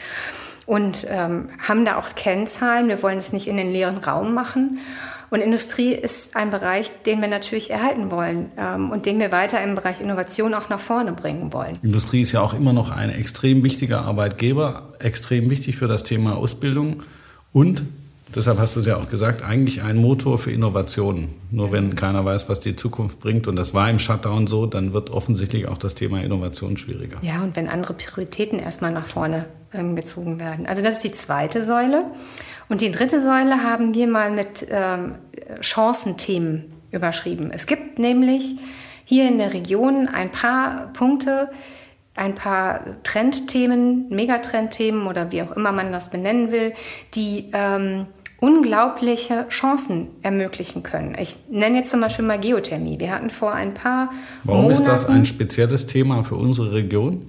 und 0.65 1.07
ähm, 1.09 1.51
haben 1.61 1.85
da 1.85 1.97
auch 1.97 2.15
Kennzahlen. 2.17 2.89
Wir 2.89 3.03
wollen 3.03 3.19
es 3.19 3.33
nicht 3.33 3.47
in 3.47 3.57
den 3.57 3.71
leeren 3.71 3.99
Raum 3.99 4.35
machen. 4.35 4.79
Und 5.29 5.41
Industrie 5.41 5.93
ist 5.93 6.37
ein 6.37 6.51
Bereich, 6.51 6.91
den 7.05 7.21
wir 7.21 7.29
natürlich 7.29 7.71
erhalten 7.71 8.11
wollen 8.11 8.53
ähm, 8.57 8.91
und 8.91 9.07
den 9.07 9.19
wir 9.19 9.33
weiter 9.33 9.63
im 9.63 9.75
Bereich 9.75 10.01
Innovation 10.01 10.55
auch 10.55 10.69
nach 10.69 10.81
vorne 10.81 11.13
bringen 11.13 11.53
wollen. 11.53 11.79
Industrie 11.83 12.23
ist 12.23 12.33
ja 12.33 12.41
auch 12.41 12.55
immer 12.55 12.73
noch 12.73 12.97
ein 12.97 13.11
extrem 13.11 13.65
wichtiger 13.65 14.03
Arbeitgeber, 14.03 14.95
extrem 14.99 15.51
wichtig 15.51 15.77
für 15.77 15.89
das 15.89 16.05
Thema 16.05 16.37
Ausbildung 16.37 17.03
und 17.53 17.83
Deshalb 18.35 18.59
hast 18.59 18.77
du 18.77 18.81
es 18.81 18.87
ja 18.87 18.97
auch 18.97 19.09
gesagt, 19.09 19.43
eigentlich 19.43 19.83
ein 19.83 19.97
Motor 19.97 20.37
für 20.39 20.51
Innovationen. 20.51 21.29
Nur 21.51 21.71
wenn 21.73 21.95
keiner 21.95 22.25
weiß, 22.25 22.49
was 22.49 22.61
die 22.61 22.75
Zukunft 22.75 23.21
bringt, 23.21 23.47
und 23.47 23.57
das 23.57 23.73
war 23.73 23.89
im 23.89 23.99
Shutdown 23.99 24.47
so, 24.47 24.67
dann 24.67 24.93
wird 24.93 25.11
offensichtlich 25.11 25.69
auch 25.69 25.79
das 25.79 25.95
Thema 25.95 26.21
Innovation 26.21 26.77
schwieriger. 26.77 27.19
Ja, 27.23 27.43
und 27.43 27.55
wenn 27.57 27.69
andere 27.69 27.95
Prioritäten 27.95 28.59
erstmal 28.59 28.93
nach 28.93 29.07
vorne 29.07 29.47
ähm, 29.73 29.95
gezogen 29.95 30.41
werden. 30.41 30.67
Also 30.67 30.83
das 30.83 30.97
ist 30.97 31.05
die 31.05 31.13
zweite 31.13 31.65
Säule. 31.65 32.05
Und 32.69 32.81
die 32.81 32.91
dritte 32.91 33.23
Säule 33.23 33.63
haben 33.63 33.95
wir 33.95 34.09
mal 34.09 34.31
mit 34.31 34.67
ähm, 34.71 35.15
Chancenthemen 35.61 36.73
überschrieben. 36.91 37.51
Es 37.53 37.67
gibt 37.67 37.99
nämlich 37.99 38.57
hier 39.05 39.29
in 39.29 39.39
der 39.39 39.53
Region 39.53 40.09
ein 40.09 40.33
paar 40.33 40.93
Punkte, 40.95 41.49
ein 42.17 42.35
paar 42.35 42.81
Trendthemen, 43.05 44.09
Megatrendthemen 44.09 45.07
oder 45.07 45.31
wie 45.31 45.43
auch 45.43 45.53
immer 45.53 45.71
man 45.71 45.93
das 45.93 46.11
benennen 46.11 46.51
will, 46.51 46.73
die 47.15 47.51
ähm, 47.53 48.07
unglaubliche 48.39 49.47
Chancen 49.49 50.09
ermöglichen 50.23 50.83
können. 50.83 51.17
Ich 51.19 51.37
nenne 51.49 51.79
jetzt 51.79 51.91
zum 51.91 52.01
Beispiel 52.01 52.25
mal 52.25 52.39
Geothermie. 52.39 53.01
Wir 53.01 53.13
hatten 53.13 53.31
vor 53.31 53.53
ein 53.53 53.73
paar 53.75 54.11
Warum 54.45 54.63
Monaten, 54.63 54.83
ist 54.83 54.87
das 54.87 55.07
ein 55.07 55.25
spezielles 55.25 55.87
Thema 55.87 56.23
für 56.23 56.35
unsere 56.35 56.73
Region? 56.73 57.29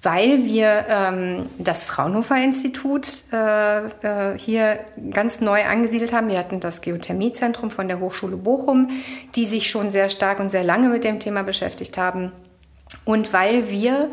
Weil 0.00 0.44
wir 0.44 0.86
ähm, 0.88 1.46
das 1.58 1.82
Fraunhofer-Institut 1.84 3.08
äh, 3.32 3.86
äh, 4.32 4.38
hier 4.38 4.78
ganz 5.10 5.40
neu 5.40 5.64
angesiedelt 5.64 6.12
haben. 6.12 6.28
Wir 6.28 6.38
hatten 6.38 6.60
das 6.60 6.82
Geothermiezentrum 6.82 7.70
von 7.70 7.88
der 7.88 7.98
Hochschule 7.98 8.36
Bochum, 8.36 8.90
die 9.34 9.44
sich 9.44 9.68
schon 9.68 9.90
sehr 9.90 10.08
stark 10.08 10.38
und 10.38 10.50
sehr 10.50 10.62
lange 10.62 10.88
mit 10.88 11.02
dem 11.02 11.18
Thema 11.18 11.42
beschäftigt 11.42 11.98
haben. 11.98 12.30
Und 13.04 13.32
weil 13.32 13.70
wir 13.70 14.10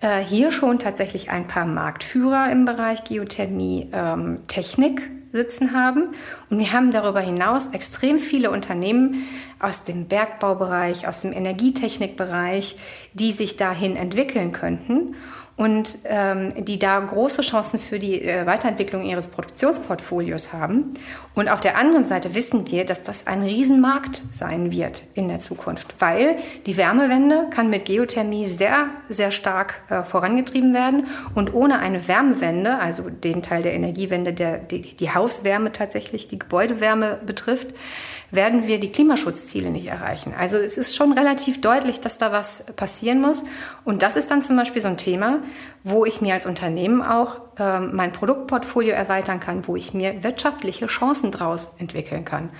äh, 0.00 0.20
hier 0.20 0.50
schon 0.50 0.78
tatsächlich 0.78 1.30
ein 1.30 1.46
paar 1.46 1.66
Marktführer 1.66 2.50
im 2.50 2.64
Bereich 2.64 3.04
Geothermie 3.04 3.88
ähm, 3.92 4.38
Technik 4.48 5.02
sitzen 5.32 5.72
haben. 5.72 6.14
Und 6.50 6.58
wir 6.58 6.72
haben 6.72 6.90
darüber 6.90 7.20
hinaus 7.20 7.66
extrem 7.72 8.18
viele 8.18 8.50
Unternehmen 8.50 9.26
aus 9.58 9.84
dem 9.84 10.06
Bergbaubereich, 10.06 11.06
aus 11.06 11.20
dem 11.20 11.32
Energietechnikbereich, 11.32 12.76
die 13.12 13.32
sich 13.32 13.56
dahin 13.56 13.96
entwickeln 13.96 14.52
könnten 14.52 15.14
und 15.58 15.98
ähm, 16.04 16.64
die 16.64 16.78
da 16.78 17.00
große 17.00 17.42
Chancen 17.42 17.80
für 17.80 17.98
die 17.98 18.22
äh, 18.22 18.46
Weiterentwicklung 18.46 19.04
ihres 19.04 19.26
Produktionsportfolios 19.26 20.52
haben. 20.52 20.94
Und 21.34 21.48
auf 21.48 21.60
der 21.60 21.76
anderen 21.76 22.04
Seite 22.04 22.36
wissen 22.36 22.70
wir, 22.70 22.86
dass 22.86 23.02
das 23.02 23.26
ein 23.26 23.42
Riesenmarkt 23.42 24.22
sein 24.32 24.70
wird 24.70 25.02
in 25.14 25.26
der 25.26 25.40
Zukunft, 25.40 25.96
weil 25.98 26.36
die 26.66 26.76
Wärmewende 26.76 27.48
kann 27.50 27.70
mit 27.70 27.86
Geothermie 27.86 28.46
sehr, 28.46 28.86
sehr 29.08 29.32
stark 29.32 29.80
äh, 29.90 30.04
vorangetrieben 30.04 30.74
werden. 30.74 31.08
Und 31.34 31.52
ohne 31.52 31.80
eine 31.80 32.06
Wärmewende, 32.06 32.78
also 32.78 33.10
den 33.10 33.42
Teil 33.42 33.62
der 33.62 33.74
Energiewende, 33.74 34.32
der 34.32 34.58
die, 34.58 34.82
die 34.94 35.10
Hauswärme 35.12 35.72
tatsächlich, 35.72 36.28
die 36.28 36.38
Gebäudewärme 36.38 37.18
betrifft, 37.26 37.74
werden 38.30 38.66
wir 38.68 38.78
die 38.78 38.92
Klimaschutzziele 38.92 39.70
nicht 39.70 39.86
erreichen. 39.86 40.34
Also 40.38 40.58
es 40.58 40.76
ist 40.76 40.94
schon 40.94 41.12
relativ 41.12 41.60
deutlich, 41.60 42.00
dass 42.00 42.18
da 42.18 42.30
was 42.30 42.64
passieren 42.76 43.20
muss. 43.20 43.42
Und 43.84 44.02
das 44.02 44.16
ist 44.16 44.30
dann 44.30 44.42
zum 44.42 44.56
Beispiel 44.56 44.82
so 44.82 44.88
ein 44.88 44.98
Thema, 44.98 45.38
wo 45.84 46.04
ich 46.04 46.20
mir 46.20 46.34
als 46.34 46.46
Unternehmen 46.46 47.02
auch 47.02 47.36
äh, 47.58 47.80
mein 47.80 48.12
Produktportfolio 48.12 48.92
erweitern 48.92 49.40
kann, 49.40 49.66
wo 49.66 49.76
ich 49.76 49.94
mir 49.94 50.22
wirtschaftliche 50.22 50.86
Chancen 50.86 51.30
draus 51.30 51.70
entwickeln 51.78 52.24
kann. 52.24 52.50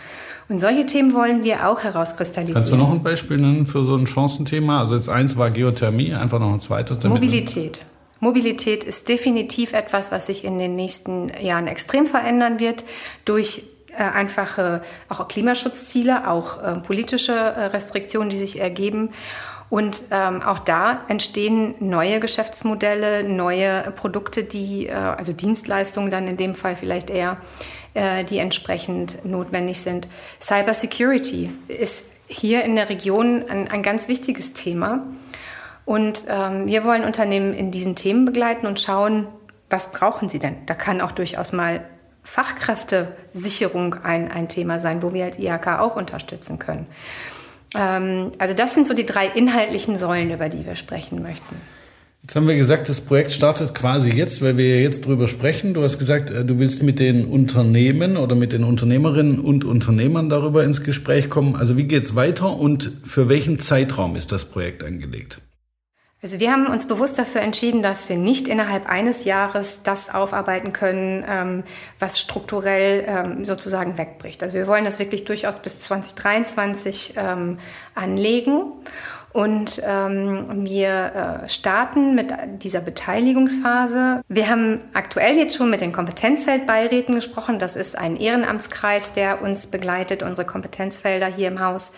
Und 0.49 0.61
solche 0.61 0.87
Themen 0.87 1.13
wollen 1.15 1.45
wir 1.45 1.69
auch 1.69 1.81
herauskristallisieren. 1.81 2.55
Kannst 2.55 2.73
du 2.73 2.77
noch 2.77 2.91
ein 2.91 3.03
Beispiel 3.03 3.37
nennen 3.37 3.67
für 3.67 3.85
so 3.85 3.97
ein 3.97 4.07
Chancenthema? 4.07 4.81
Also 4.81 4.95
jetzt 4.95 5.09
eins 5.09 5.37
war 5.37 5.51
Geothermie, 5.51 6.15
einfach 6.15 6.39
noch 6.39 6.53
ein 6.53 6.61
zweites. 6.61 7.03
Mobilität. 7.05 7.79
Mobilität 8.21 8.83
ist 8.83 9.09
definitiv 9.09 9.73
etwas, 9.73 10.11
was 10.11 10.27
sich 10.27 10.45
in 10.45 10.59
den 10.59 10.75
nächsten 10.75 11.31
Jahren 11.41 11.69
extrem 11.69 12.07
verändern 12.07 12.59
wird 12.59 12.85
durch 13.25 13.63
äh, 13.93 14.03
einfache 14.03 14.83
auch 15.09 15.27
Klimaschutzziele, 15.29 16.29
auch 16.29 16.63
äh, 16.63 16.77
politische 16.77 17.33
äh, 17.33 17.67
Restriktionen, 17.67 18.31
die 18.31 18.39
sich 18.39 18.61
ergeben. 18.61 19.11
Und 19.71 20.05
ähm, 20.11 20.43
auch 20.43 20.61
da 20.61 21.03
entstehen 21.09 21.75
neue 21.81 22.21
Geschäftsmodelle, 22.21 23.23
neue 23.23 23.91
Produkte, 23.97 24.45
die, 24.45 24.87
äh, 24.87 24.93
also 24.93 25.33
Dienstleistungen 25.33 26.11
dann 26.11 26.27
in 26.27 26.37
dem 26.39 26.55
Fall 26.55 26.75
vielleicht 26.75 27.11
eher, 27.11 27.37
äh, 27.95 28.25
die 28.25 28.39
entsprechend 28.39 29.25
notwendig 29.25 29.81
sind. 29.83 30.09
Cybersecurity 30.41 31.51
ist 31.69 32.07
hier 32.29 32.65
in 32.65 32.77
der 32.77 32.89
Region 32.89 33.45
ein, 33.49 33.69
ein 33.69 33.83
ganz 33.83 34.09
wichtiges 34.09 34.55
Thema. 34.55 35.03
Und 35.85 36.25
ähm, 36.29 36.67
wir 36.67 36.85
wollen 36.85 37.05
Unternehmen 37.05 37.55
in 37.55 37.71
diesen 37.71 37.95
Themen 37.97 38.25
begleiten 38.25 38.67
und 38.67 38.81
schauen, 38.81 39.27
was 39.71 39.91
brauchen 39.93 40.29
sie 40.29 40.39
denn? 40.39 40.65
Da 40.67 40.75
kann 40.75 41.01
auch 41.01 41.13
durchaus 41.13 41.53
mal 41.53 41.85
Fachkräftesicherung 42.23 43.97
ein, 44.03 44.31
ein 44.31 44.49
Thema 44.49 44.79
sein, 44.79 45.03
wo 45.03 45.15
wir 45.15 45.25
als 45.25 45.39
IHK 45.39 45.79
auch 45.79 45.97
unterstützen 45.97 46.59
können. 46.59 46.87
Ähm, 47.75 48.33
also 48.39 48.55
das 48.55 48.75
sind 48.75 48.89
so 48.89 48.95
die 48.95 49.07
drei 49.07 49.27
inhaltlichen 49.27 49.97
Säulen, 49.97 50.31
über 50.31 50.49
die 50.49 50.65
wir 50.65 50.77
sprechen 50.77 51.23
möchten. 51.23 51.57
Jetzt 52.23 52.37
haben 52.37 52.47
wir 52.47 52.57
gesagt, 52.57 52.89
das 52.91 53.01
Projekt 53.01 53.33
startet 53.33 53.75
quasi 53.75 54.11
jetzt, 54.11 54.43
weil 54.43 54.59
wir 54.59 54.83
jetzt 54.83 55.07
drüber 55.07 55.29
sprechen. 55.29 55.73
Du 55.73 55.83
hast 55.83 55.99
gesagt, 55.99 56.31
äh, 56.31 56.45
du 56.45 56.59
willst 56.59 56.83
mit 56.83 57.01
den 57.01 57.25
Unternehmen 57.25 58.17
oder 58.17 58.35
mit 58.35 58.53
den 58.53 58.65
Unternehmerinnen 58.65 59.39
und 59.39 59.65
Unternehmern 59.65 60.29
darüber 60.29 60.63
ins 60.65 60.83
Gespräch 60.83 61.31
kommen. 61.31 61.57
Also 61.57 61.77
wie 61.77 61.85
geht 61.85 62.03
es 62.03 62.17
weiter 62.17 62.59
und 62.59 62.91
für 63.05 63.29
welchen 63.29 63.59
Zeitraum 63.59 64.15
ist 64.15 64.31
das 64.33 64.45
Projekt 64.45 64.85
angelegt? 64.85 65.41
Also 66.21 66.41
wir 66.41 66.51
haben 66.51 66.67
uns 66.67 66.89
bewusst 66.89 67.17
dafür 67.17 67.43
entschieden, 67.43 67.81
dass 67.81 68.09
wir 68.09 68.17
nicht 68.17 68.49
innerhalb 68.49 68.89
eines 68.89 69.25
Jahres 69.25 69.83
das 69.85 70.13
aufarbeiten 70.13 70.73
können, 70.73 71.25
ähm, 71.29 71.63
was 72.01 72.19
strukturell 72.19 73.05
ähm, 73.07 73.45
sozusagen 73.45 73.99
wegbricht. 73.99 74.43
Also 74.43 74.55
wir 74.55 74.67
wollen 74.67 74.85
das 74.85 74.99
wirklich 74.99 75.25
durchaus 75.25 75.63
bis 75.63 75.79
2023 75.79 77.15
ähm, 77.17 77.59
anlegen. 77.95 78.73
Und 79.33 79.83
ähm, 79.85 80.65
wir 80.65 81.43
äh, 81.45 81.49
starten 81.49 82.15
mit 82.15 82.33
dieser 82.63 82.81
Beteiligungsphase. 82.81 84.23
Wir 84.29 84.49
haben 84.49 84.81
aktuell 84.95 85.37
jetzt 85.37 85.57
schon 85.57 85.69
mit 85.69 85.83
den 85.83 85.93
Kompetenzfeldbeiräten 85.93 87.15
gesprochen. 87.15 87.59
Das 87.59 87.77
ist 87.77 87.97
ein 87.97 88.17
Ehrenamtskreis, 88.17 89.13
der 89.13 89.43
uns 89.43 89.67
begleitet, 89.67 90.23
unsere 90.23 90.47
Kompetenzfelder 90.47 91.27
hier 91.27 91.49
im 91.49 91.61
Haus, 91.61 91.93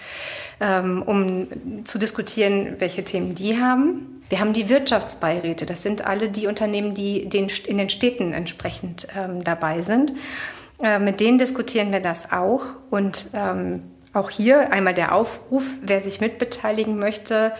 ähm, 0.60 1.02
um 1.06 1.46
zu 1.84 1.98
diskutieren, 1.98 2.76
welche 2.78 3.04
Themen 3.04 3.34
die 3.34 3.60
haben. 3.60 4.22
Wir 4.28 4.40
haben 4.40 4.52
die 4.52 4.68
Wirtschaftsbeiräte. 4.68 5.66
Das 5.66 5.82
sind 5.82 6.06
alle 6.06 6.30
die 6.30 6.46
Unternehmen, 6.46 6.94
die 6.94 7.28
den, 7.28 7.48
in 7.66 7.78
den 7.78 7.88
Städten 7.88 8.32
entsprechend 8.32 9.06
ähm, 9.16 9.44
dabei 9.44 9.82
sind. 9.82 10.12
Äh, 10.82 10.98
mit 10.98 11.20
denen 11.20 11.38
diskutieren 11.38 11.92
wir 11.92 12.00
das 12.00 12.32
auch 12.32 12.62
und 12.90 13.26
ähm, 13.34 13.82
auch 14.12 14.30
hier 14.30 14.72
einmal 14.72 14.94
der 14.94 15.14
Aufruf, 15.14 15.64
wer 15.82 16.00
sich 16.00 16.20
mitbeteiligen 16.20 16.98
möchte, 16.98 17.52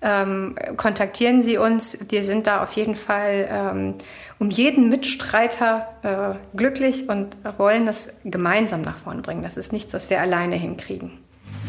ähm, 0.00 0.54
kontaktieren 0.76 1.42
Sie 1.42 1.58
uns. 1.58 1.98
Wir 2.08 2.22
sind 2.24 2.46
da 2.46 2.62
auf 2.62 2.72
jeden 2.72 2.94
Fall 2.94 3.48
ähm, 3.50 3.94
um 4.38 4.50
jeden 4.50 4.88
Mitstreiter 4.88 5.88
äh, 6.02 6.56
glücklich 6.56 7.08
und 7.08 7.36
wollen 7.58 7.86
das 7.86 8.08
gemeinsam 8.24 8.82
nach 8.82 8.98
vorne 8.98 9.22
bringen. 9.22 9.42
Das 9.42 9.56
ist 9.56 9.72
nichts, 9.72 9.92
was 9.94 10.08
wir 10.08 10.20
alleine 10.20 10.54
hinkriegen. 10.54 11.12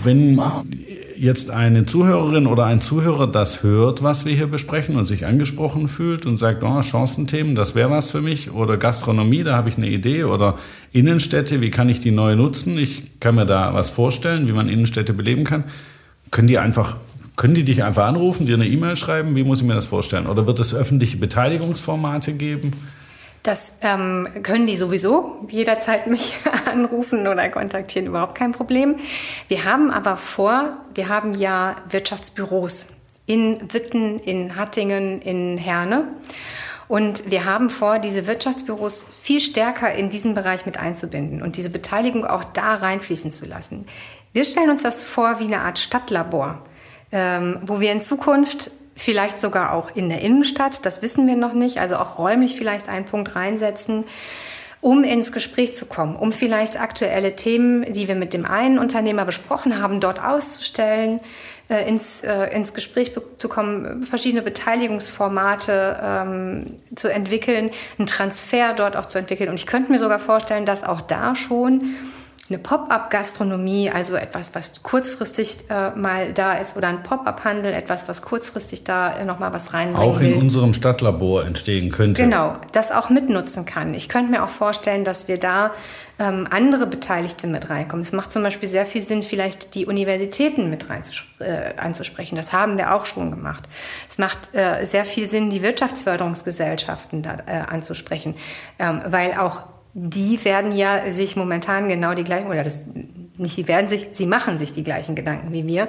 Wenn 0.03 0.39
jetzt 1.17 1.51
eine 1.51 1.85
Zuhörerin 1.85 2.47
oder 2.47 2.65
ein 2.65 2.79
Zuhörer 2.79 3.27
das 3.27 3.61
hört, 3.61 4.01
was 4.01 4.25
wir 4.25 4.33
hier 4.33 4.47
besprechen 4.47 4.95
und 4.95 5.03
sich 5.03 5.25
angesprochen 5.25 5.89
fühlt 5.89 6.25
und 6.25 6.37
sagt, 6.37 6.63
oh, 6.63 6.81
Chancenthemen, 6.81 7.55
das 7.55 7.75
wäre 7.75 7.89
was 7.89 8.09
für 8.09 8.21
mich 8.21 8.51
oder 8.51 8.77
Gastronomie, 8.77 9.43
da 9.43 9.55
habe 9.55 9.67
ich 9.67 9.77
eine 9.77 9.89
Idee 9.89 10.23
oder 10.23 10.57
Innenstädte, 10.93 11.59
wie 11.59 11.71
kann 11.71 11.89
ich 11.89 11.99
die 11.99 12.11
neu 12.11 12.35
nutzen? 12.35 12.77
Ich 12.77 13.19
kann 13.19 13.35
mir 13.35 13.45
da 13.45 13.73
was 13.73 13.89
vorstellen, 13.89 14.47
wie 14.47 14.53
man 14.53 14.69
Innenstädte 14.69 15.11
beleben 15.11 15.43
kann. 15.43 15.65
Können 16.31 16.47
die 16.47 16.57
einfach 16.57 16.95
Können 17.35 17.55
die 17.55 17.63
dich 17.63 17.83
einfach 17.83 18.05
anrufen, 18.05 18.45
dir 18.45 18.55
eine 18.55 18.67
E-Mail 18.67 18.95
schreiben? 18.95 19.35
Wie 19.35 19.43
muss 19.43 19.61
ich 19.61 19.67
mir 19.67 19.73
das 19.73 19.85
vorstellen? 19.85 20.27
Oder 20.27 20.45
wird 20.45 20.59
es 20.59 20.73
öffentliche 20.73 21.17
Beteiligungsformate 21.17 22.33
geben? 22.33 22.71
Das 23.43 23.71
ähm, 23.81 24.27
können 24.43 24.67
die 24.67 24.75
sowieso 24.75 25.47
jederzeit 25.49 26.07
mich 26.07 26.35
anrufen 26.65 27.27
oder 27.27 27.49
kontaktieren, 27.49 28.07
überhaupt 28.07 28.35
kein 28.35 28.51
Problem. 28.51 28.95
Wir 29.47 29.65
haben 29.65 29.91
aber 29.91 30.17
vor, 30.17 30.77
wir 30.93 31.07
haben 31.07 31.33
ja 31.33 31.77
Wirtschaftsbüros 31.89 32.87
in 33.25 33.73
Witten, 33.73 34.19
in 34.19 34.55
Hattingen, 34.55 35.21
in 35.21 35.57
Herne. 35.57 36.07
Und 36.87 37.29
wir 37.29 37.45
haben 37.45 37.69
vor, 37.69 37.99
diese 37.99 38.25
Wirtschaftsbüros 38.25 39.05
viel 39.21 39.39
stärker 39.39 39.93
in 39.93 40.09
diesen 40.09 40.33
Bereich 40.33 40.65
mit 40.65 40.77
einzubinden 40.77 41.43
und 41.43 41.55
diese 41.55 41.69
Beteiligung 41.69 42.25
auch 42.25 42.43
da 42.43 42.73
reinfließen 42.73 43.31
zu 43.31 43.45
lassen. 43.45 43.85
Wir 44.33 44.43
stellen 44.43 44.71
uns 44.71 44.81
das 44.81 45.03
vor 45.03 45.39
wie 45.39 45.45
eine 45.45 45.61
Art 45.61 45.77
Stadtlabor, 45.77 46.63
ähm, 47.11 47.59
wo 47.61 47.79
wir 47.79 47.91
in 47.91 48.01
Zukunft 48.01 48.71
vielleicht 48.99 49.39
sogar 49.39 49.73
auch 49.73 49.95
in 49.95 50.09
der 50.09 50.21
Innenstadt, 50.21 50.85
das 50.85 51.01
wissen 51.01 51.25
wir 51.25 51.37
noch 51.37 51.53
nicht, 51.53 51.79
also 51.79 51.95
auch 51.95 52.19
räumlich 52.19 52.57
vielleicht 52.57 52.89
einen 52.89 53.05
Punkt 53.05 53.35
reinsetzen, 53.35 54.03
um 54.81 55.03
ins 55.03 55.31
Gespräch 55.31 55.75
zu 55.75 55.85
kommen, 55.85 56.15
um 56.15 56.31
vielleicht 56.31 56.79
aktuelle 56.79 57.35
Themen, 57.35 57.91
die 57.93 58.07
wir 58.07 58.15
mit 58.15 58.33
dem 58.33 58.45
einen 58.45 58.77
Unternehmer 58.77 59.25
besprochen 59.25 59.81
haben, 59.81 59.99
dort 59.99 60.23
auszustellen, 60.23 61.21
äh, 61.69 61.87
ins, 61.87 62.23
äh, 62.23 62.53
ins 62.55 62.73
Gespräch 62.73 63.13
zu 63.37 63.49
kommen, 63.49 64.03
verschiedene 64.03 64.41
Beteiligungsformate 64.41 65.99
ähm, 66.01 66.65
zu 66.95 67.09
entwickeln, 67.09 67.71
einen 67.97 68.07
Transfer 68.07 68.73
dort 68.73 68.95
auch 68.95 69.05
zu 69.05 69.17
entwickeln. 69.17 69.49
Und 69.49 69.55
ich 69.55 69.65
könnte 69.65 69.91
mir 69.91 69.99
sogar 69.99 70.19
vorstellen, 70.19 70.65
dass 70.65 70.83
auch 70.83 71.01
da 71.01 71.35
schon 71.35 71.95
eine 72.49 72.57
Pop-up-Gastronomie, 72.57 73.91
also 73.91 74.15
etwas, 74.15 74.55
was 74.55 74.81
kurzfristig 74.81 75.69
äh, 75.69 75.91
mal 75.91 76.33
da 76.33 76.53
ist, 76.53 76.75
oder 76.75 76.87
ein 76.87 77.03
Pop-up-Handel, 77.03 77.71
etwas, 77.73 78.07
was 78.07 78.23
kurzfristig 78.23 78.83
da 78.83 79.13
äh, 79.13 79.25
nochmal 79.25 79.53
was 79.53 79.73
reinbringen 79.73 80.09
Auch 80.09 80.19
in 80.19 80.31
will. 80.31 80.37
unserem 80.37 80.73
Stadtlabor 80.73 81.45
entstehen 81.45 81.91
könnte. 81.91 82.23
Genau, 82.23 82.55
das 82.71 82.91
auch 82.91 83.09
mitnutzen 83.11 83.65
kann. 83.65 83.93
Ich 83.93 84.09
könnte 84.09 84.31
mir 84.31 84.43
auch 84.43 84.49
vorstellen, 84.49 85.05
dass 85.05 85.27
wir 85.27 85.37
da 85.37 85.71
ähm, 86.17 86.47
andere 86.49 86.87
Beteiligte 86.87 87.45
mit 87.45 87.69
reinkommen. 87.69 88.03
Es 88.03 88.11
macht 88.11 88.31
zum 88.31 88.41
Beispiel 88.41 88.67
sehr 88.67 88.87
viel 88.87 89.03
Sinn, 89.03 89.21
vielleicht 89.21 89.75
die 89.75 89.85
Universitäten 89.85 90.71
mit 90.71 90.89
rein 90.89 91.03
äh, 91.39 91.77
anzusprechen. 91.77 92.35
Das 92.35 92.51
haben 92.51 92.77
wir 92.77 92.95
auch 92.95 93.05
schon 93.05 93.29
gemacht. 93.29 93.63
Es 94.09 94.17
macht 94.17 94.53
äh, 94.55 94.85
sehr 94.85 95.05
viel 95.05 95.27
Sinn, 95.27 95.51
die 95.51 95.61
Wirtschaftsförderungsgesellschaften 95.61 97.21
da, 97.21 97.37
äh, 97.45 97.71
anzusprechen, 97.71 98.35
ähm, 98.79 99.01
weil 99.05 99.33
auch 99.35 99.63
die 99.93 100.43
werden 100.45 100.75
ja 100.75 101.09
sich 101.09 101.35
momentan 101.35 101.89
genau 101.89 102.13
die 102.13 102.23
gleichen, 102.23 102.47
oder 102.47 102.63
das, 102.63 102.85
nicht 103.37 103.57
die 103.57 103.67
werden 103.67 103.87
sich, 103.87 104.07
sie 104.13 104.25
machen 104.25 104.57
sich 104.57 104.73
die 104.73 104.83
gleichen 104.83 105.15
Gedanken 105.15 105.51
wie 105.51 105.65
wir. 105.65 105.87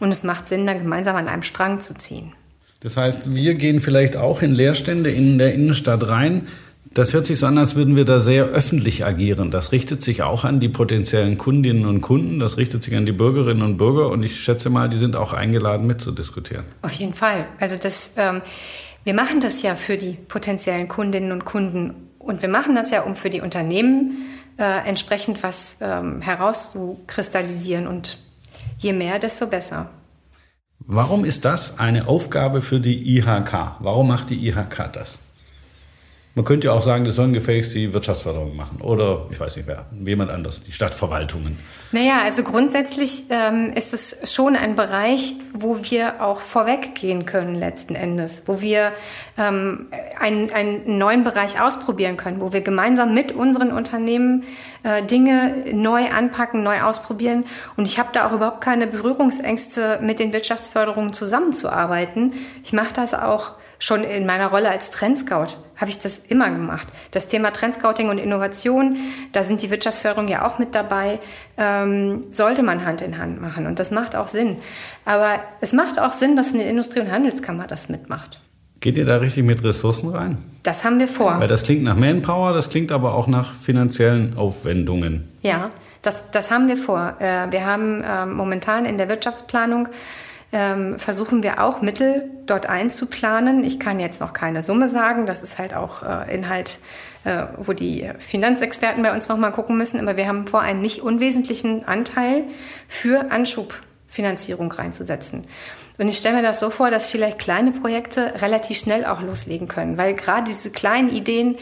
Und 0.00 0.10
es 0.10 0.22
macht 0.22 0.48
Sinn, 0.48 0.66
dann 0.66 0.78
gemeinsam 0.78 1.16
an 1.16 1.28
einem 1.28 1.42
Strang 1.42 1.80
zu 1.80 1.94
ziehen. 1.94 2.32
Das 2.80 2.96
heißt, 2.96 3.34
wir 3.34 3.54
gehen 3.54 3.80
vielleicht 3.80 4.16
auch 4.16 4.42
in 4.42 4.54
Leerstände 4.54 5.10
in 5.10 5.38
der 5.38 5.54
Innenstadt 5.54 6.08
rein. 6.08 6.46
Das 6.94 7.12
hört 7.12 7.26
sich 7.26 7.38
so 7.38 7.46
an, 7.46 7.58
als 7.58 7.76
würden 7.76 7.96
wir 7.96 8.04
da 8.04 8.18
sehr 8.18 8.46
öffentlich 8.46 9.04
agieren. 9.04 9.50
Das 9.50 9.72
richtet 9.72 10.02
sich 10.02 10.22
auch 10.22 10.44
an 10.44 10.58
die 10.58 10.68
potenziellen 10.68 11.36
Kundinnen 11.36 11.86
und 11.86 12.00
Kunden, 12.00 12.40
das 12.40 12.56
richtet 12.56 12.82
sich 12.82 12.96
an 12.96 13.04
die 13.04 13.12
Bürgerinnen 13.12 13.62
und 13.62 13.76
Bürger 13.76 14.08
und 14.08 14.24
ich 14.24 14.40
schätze 14.40 14.70
mal, 14.70 14.88
die 14.88 14.96
sind 14.96 15.14
auch 15.14 15.32
eingeladen 15.32 15.86
mitzudiskutieren. 15.86 16.64
Auf 16.82 16.92
jeden 16.92 17.14
Fall. 17.14 17.46
Also 17.60 17.76
das, 17.76 18.12
ähm, 18.16 18.42
wir 19.04 19.14
machen 19.14 19.40
das 19.40 19.62
ja 19.62 19.74
für 19.74 19.96
die 19.96 20.16
potenziellen 20.28 20.88
Kundinnen 20.88 21.32
und 21.32 21.44
Kunden 21.44 22.07
und 22.28 22.42
wir 22.42 22.48
machen 22.50 22.74
das 22.74 22.90
ja, 22.90 23.02
um 23.02 23.16
für 23.16 23.30
die 23.30 23.40
Unternehmen 23.40 24.26
äh, 24.58 24.86
entsprechend 24.86 25.42
was 25.42 25.78
ähm, 25.80 26.20
herauszukristallisieren. 26.20 27.86
Und 27.86 28.18
je 28.78 28.92
mehr, 28.92 29.18
desto 29.18 29.46
besser. 29.46 29.88
Warum 30.80 31.24
ist 31.24 31.46
das 31.46 31.78
eine 31.78 32.06
Aufgabe 32.06 32.60
für 32.60 32.80
die 32.80 33.16
IHK? 33.16 33.76
Warum 33.80 34.08
macht 34.08 34.28
die 34.28 34.46
IHK 34.46 34.92
das? 34.92 35.18
Man 36.38 36.44
könnte 36.44 36.68
ja 36.68 36.72
auch 36.72 36.82
sagen, 36.82 37.04
das 37.04 37.16
sollen 37.16 37.32
gefälligst 37.32 37.74
die 37.74 37.92
Wirtschaftsförderung 37.92 38.54
machen 38.54 38.80
oder 38.80 39.26
ich 39.28 39.40
weiß 39.40 39.56
nicht 39.56 39.66
wer, 39.66 39.86
jemand 39.90 40.30
anders, 40.30 40.62
die 40.62 40.70
Stadtverwaltungen. 40.70 41.58
Naja, 41.90 42.22
also 42.22 42.44
grundsätzlich 42.44 43.24
ähm, 43.30 43.72
ist 43.74 43.92
es 43.92 44.32
schon 44.32 44.54
ein 44.54 44.76
Bereich, 44.76 45.34
wo 45.52 45.78
wir 45.82 46.22
auch 46.22 46.40
vorweggehen 46.40 47.26
können 47.26 47.56
letzten 47.56 47.96
Endes, 47.96 48.44
wo 48.46 48.60
wir 48.60 48.92
ähm, 49.36 49.88
einen, 50.20 50.52
einen 50.52 50.96
neuen 50.96 51.24
Bereich 51.24 51.60
ausprobieren 51.60 52.16
können, 52.16 52.40
wo 52.40 52.52
wir 52.52 52.60
gemeinsam 52.60 53.14
mit 53.14 53.32
unseren 53.32 53.72
Unternehmen 53.72 54.44
äh, 54.84 55.02
Dinge 55.02 55.64
neu 55.72 56.08
anpacken, 56.08 56.62
neu 56.62 56.82
ausprobieren. 56.82 57.46
Und 57.76 57.86
ich 57.86 57.98
habe 57.98 58.10
da 58.12 58.28
auch 58.28 58.32
überhaupt 58.32 58.60
keine 58.60 58.86
Berührungsängste, 58.86 59.98
mit 60.02 60.20
den 60.20 60.32
Wirtschaftsförderungen 60.32 61.12
zusammenzuarbeiten. 61.12 62.34
Ich 62.62 62.72
mache 62.72 62.94
das 62.94 63.12
auch 63.12 63.54
schon 63.78 64.04
in 64.04 64.26
meiner 64.26 64.48
Rolle 64.48 64.70
als 64.70 64.90
Trendscout 64.90 65.56
habe 65.76 65.90
ich 65.90 65.98
das 65.98 66.20
immer 66.28 66.50
gemacht. 66.50 66.88
Das 67.12 67.28
Thema 67.28 67.52
Trendscouting 67.52 68.08
und 68.08 68.18
Innovation, 68.18 68.96
da 69.32 69.44
sind 69.44 69.62
die 69.62 69.70
Wirtschaftsförderung 69.70 70.28
ja 70.28 70.46
auch 70.46 70.58
mit 70.58 70.74
dabei, 70.74 71.20
ähm, 71.56 72.24
sollte 72.32 72.62
man 72.62 72.84
Hand 72.84 73.00
in 73.00 73.18
Hand 73.18 73.40
machen. 73.40 73.66
Und 73.66 73.78
das 73.78 73.90
macht 73.90 74.16
auch 74.16 74.28
Sinn. 74.28 74.56
Aber 75.04 75.38
es 75.60 75.72
macht 75.72 76.00
auch 76.00 76.12
Sinn, 76.12 76.36
dass 76.36 76.52
eine 76.52 76.64
Industrie- 76.64 77.00
und 77.00 77.10
Handelskammer 77.10 77.66
das 77.66 77.88
mitmacht. 77.88 78.40
Geht 78.80 78.96
ihr 78.96 79.04
da 79.04 79.16
richtig 79.16 79.44
mit 79.44 79.62
Ressourcen 79.64 80.10
rein? 80.10 80.38
Das 80.62 80.84
haben 80.84 81.00
wir 81.00 81.08
vor. 81.08 81.40
Weil 81.40 81.48
das 81.48 81.64
klingt 81.64 81.82
nach 81.82 81.96
Manpower, 81.96 82.52
das 82.52 82.70
klingt 82.70 82.92
aber 82.92 83.14
auch 83.14 83.26
nach 83.26 83.52
finanziellen 83.52 84.36
Aufwendungen. 84.36 85.28
Ja, 85.42 85.70
das, 86.02 86.22
das 86.30 86.50
haben 86.50 86.68
wir 86.68 86.76
vor. 86.76 87.16
Äh, 87.18 87.50
wir 87.50 87.66
haben 87.66 88.04
ähm, 88.06 88.34
momentan 88.34 88.84
in 88.84 88.98
der 88.98 89.08
Wirtschaftsplanung 89.08 89.88
ähm, 90.52 90.98
versuchen 90.98 91.42
wir 91.42 91.62
auch 91.62 91.82
Mittel 91.82 92.24
dort 92.46 92.66
einzuplanen. 92.66 93.64
Ich 93.64 93.78
kann 93.78 94.00
jetzt 94.00 94.20
noch 94.20 94.32
keine 94.32 94.62
Summe 94.62 94.88
sagen, 94.88 95.26
das 95.26 95.42
ist 95.42 95.58
halt 95.58 95.74
auch 95.74 96.02
äh, 96.02 96.34
Inhalt, 96.34 96.78
äh, 97.24 97.44
wo 97.58 97.72
die 97.72 98.10
Finanzexperten 98.18 99.02
bei 99.02 99.12
uns 99.12 99.28
nochmal 99.28 99.52
gucken 99.52 99.76
müssen, 99.76 100.00
aber 100.00 100.16
wir 100.16 100.26
haben 100.26 100.46
vor, 100.46 100.60
einen 100.60 100.80
nicht 100.80 101.02
unwesentlichen 101.02 101.86
Anteil 101.86 102.44
für 102.88 103.30
Anschubfinanzierung 103.30 104.72
reinzusetzen. 104.72 105.44
Und 105.98 106.08
ich 106.08 106.18
stelle 106.18 106.36
mir 106.36 106.42
das 106.42 106.60
so 106.60 106.70
vor, 106.70 106.90
dass 106.90 107.10
vielleicht 107.10 107.38
kleine 107.38 107.72
Projekte 107.72 108.40
relativ 108.40 108.78
schnell 108.78 109.04
auch 109.04 109.20
loslegen 109.20 109.68
können, 109.68 109.98
weil 109.98 110.14
gerade 110.14 110.50
diese 110.50 110.70
kleinen 110.70 111.10
Ideen, 111.10 111.58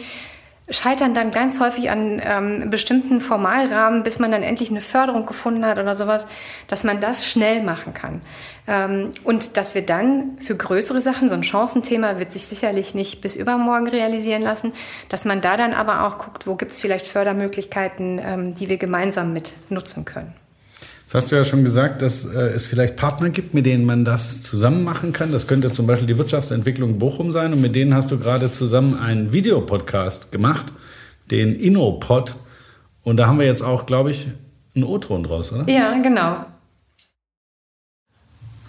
scheitern 0.68 1.14
dann 1.14 1.30
ganz 1.30 1.60
häufig 1.60 1.90
an 1.90 2.20
ähm, 2.24 2.70
bestimmten 2.70 3.20
Formalrahmen, 3.20 4.02
bis 4.02 4.18
man 4.18 4.32
dann 4.32 4.42
endlich 4.42 4.70
eine 4.70 4.80
Förderung 4.80 5.24
gefunden 5.24 5.64
hat 5.64 5.78
oder 5.78 5.94
sowas, 5.94 6.26
dass 6.66 6.82
man 6.82 7.00
das 7.00 7.26
schnell 7.26 7.62
machen 7.62 7.94
kann. 7.94 8.20
Ähm, 8.66 9.12
und 9.22 9.56
dass 9.56 9.76
wir 9.76 9.82
dann 9.82 10.38
für 10.40 10.56
größere 10.56 11.00
Sachen, 11.00 11.28
so 11.28 11.36
ein 11.36 11.44
Chancenthema 11.44 12.18
wird 12.18 12.32
sich 12.32 12.46
sicherlich 12.46 12.94
nicht 12.94 13.20
bis 13.20 13.36
übermorgen 13.36 13.86
realisieren 13.86 14.42
lassen, 14.42 14.72
dass 15.08 15.24
man 15.24 15.40
da 15.40 15.56
dann 15.56 15.72
aber 15.72 16.04
auch 16.04 16.18
guckt, 16.18 16.46
wo 16.46 16.56
gibt 16.56 16.72
es 16.72 16.80
vielleicht 16.80 17.06
Fördermöglichkeiten, 17.06 18.20
ähm, 18.24 18.54
die 18.54 18.68
wir 18.68 18.78
gemeinsam 18.78 19.32
mit 19.32 19.52
nutzen 19.68 20.04
können. 20.04 20.34
Das 21.06 21.22
hast 21.22 21.32
du 21.32 21.36
ja 21.36 21.44
schon 21.44 21.64
gesagt, 21.64 22.02
dass 22.02 22.24
äh, 22.24 22.48
es 22.48 22.66
vielleicht 22.66 22.96
Partner 22.96 23.30
gibt, 23.30 23.54
mit 23.54 23.64
denen 23.64 23.84
man 23.84 24.04
das 24.04 24.42
zusammen 24.42 24.82
machen 24.82 25.12
kann. 25.12 25.30
Das 25.30 25.46
könnte 25.46 25.70
zum 25.70 25.86
Beispiel 25.86 26.08
die 26.08 26.18
Wirtschaftsentwicklung 26.18 26.98
Bochum 26.98 27.30
sein. 27.30 27.52
Und 27.52 27.60
mit 27.60 27.76
denen 27.76 27.94
hast 27.94 28.10
du 28.10 28.18
gerade 28.18 28.52
zusammen 28.52 28.98
einen 28.98 29.32
Videopodcast 29.32 30.32
gemacht, 30.32 30.66
den 31.30 31.54
InnoPod. 31.54 32.34
Und 33.04 33.18
da 33.18 33.28
haben 33.28 33.38
wir 33.38 33.46
jetzt 33.46 33.62
auch, 33.62 33.86
glaube 33.86 34.10
ich, 34.10 34.26
einen 34.74 34.82
O-Ton 34.82 35.22
draus, 35.22 35.52
oder? 35.52 35.70
Ja, 35.70 35.96
genau. 36.02 36.44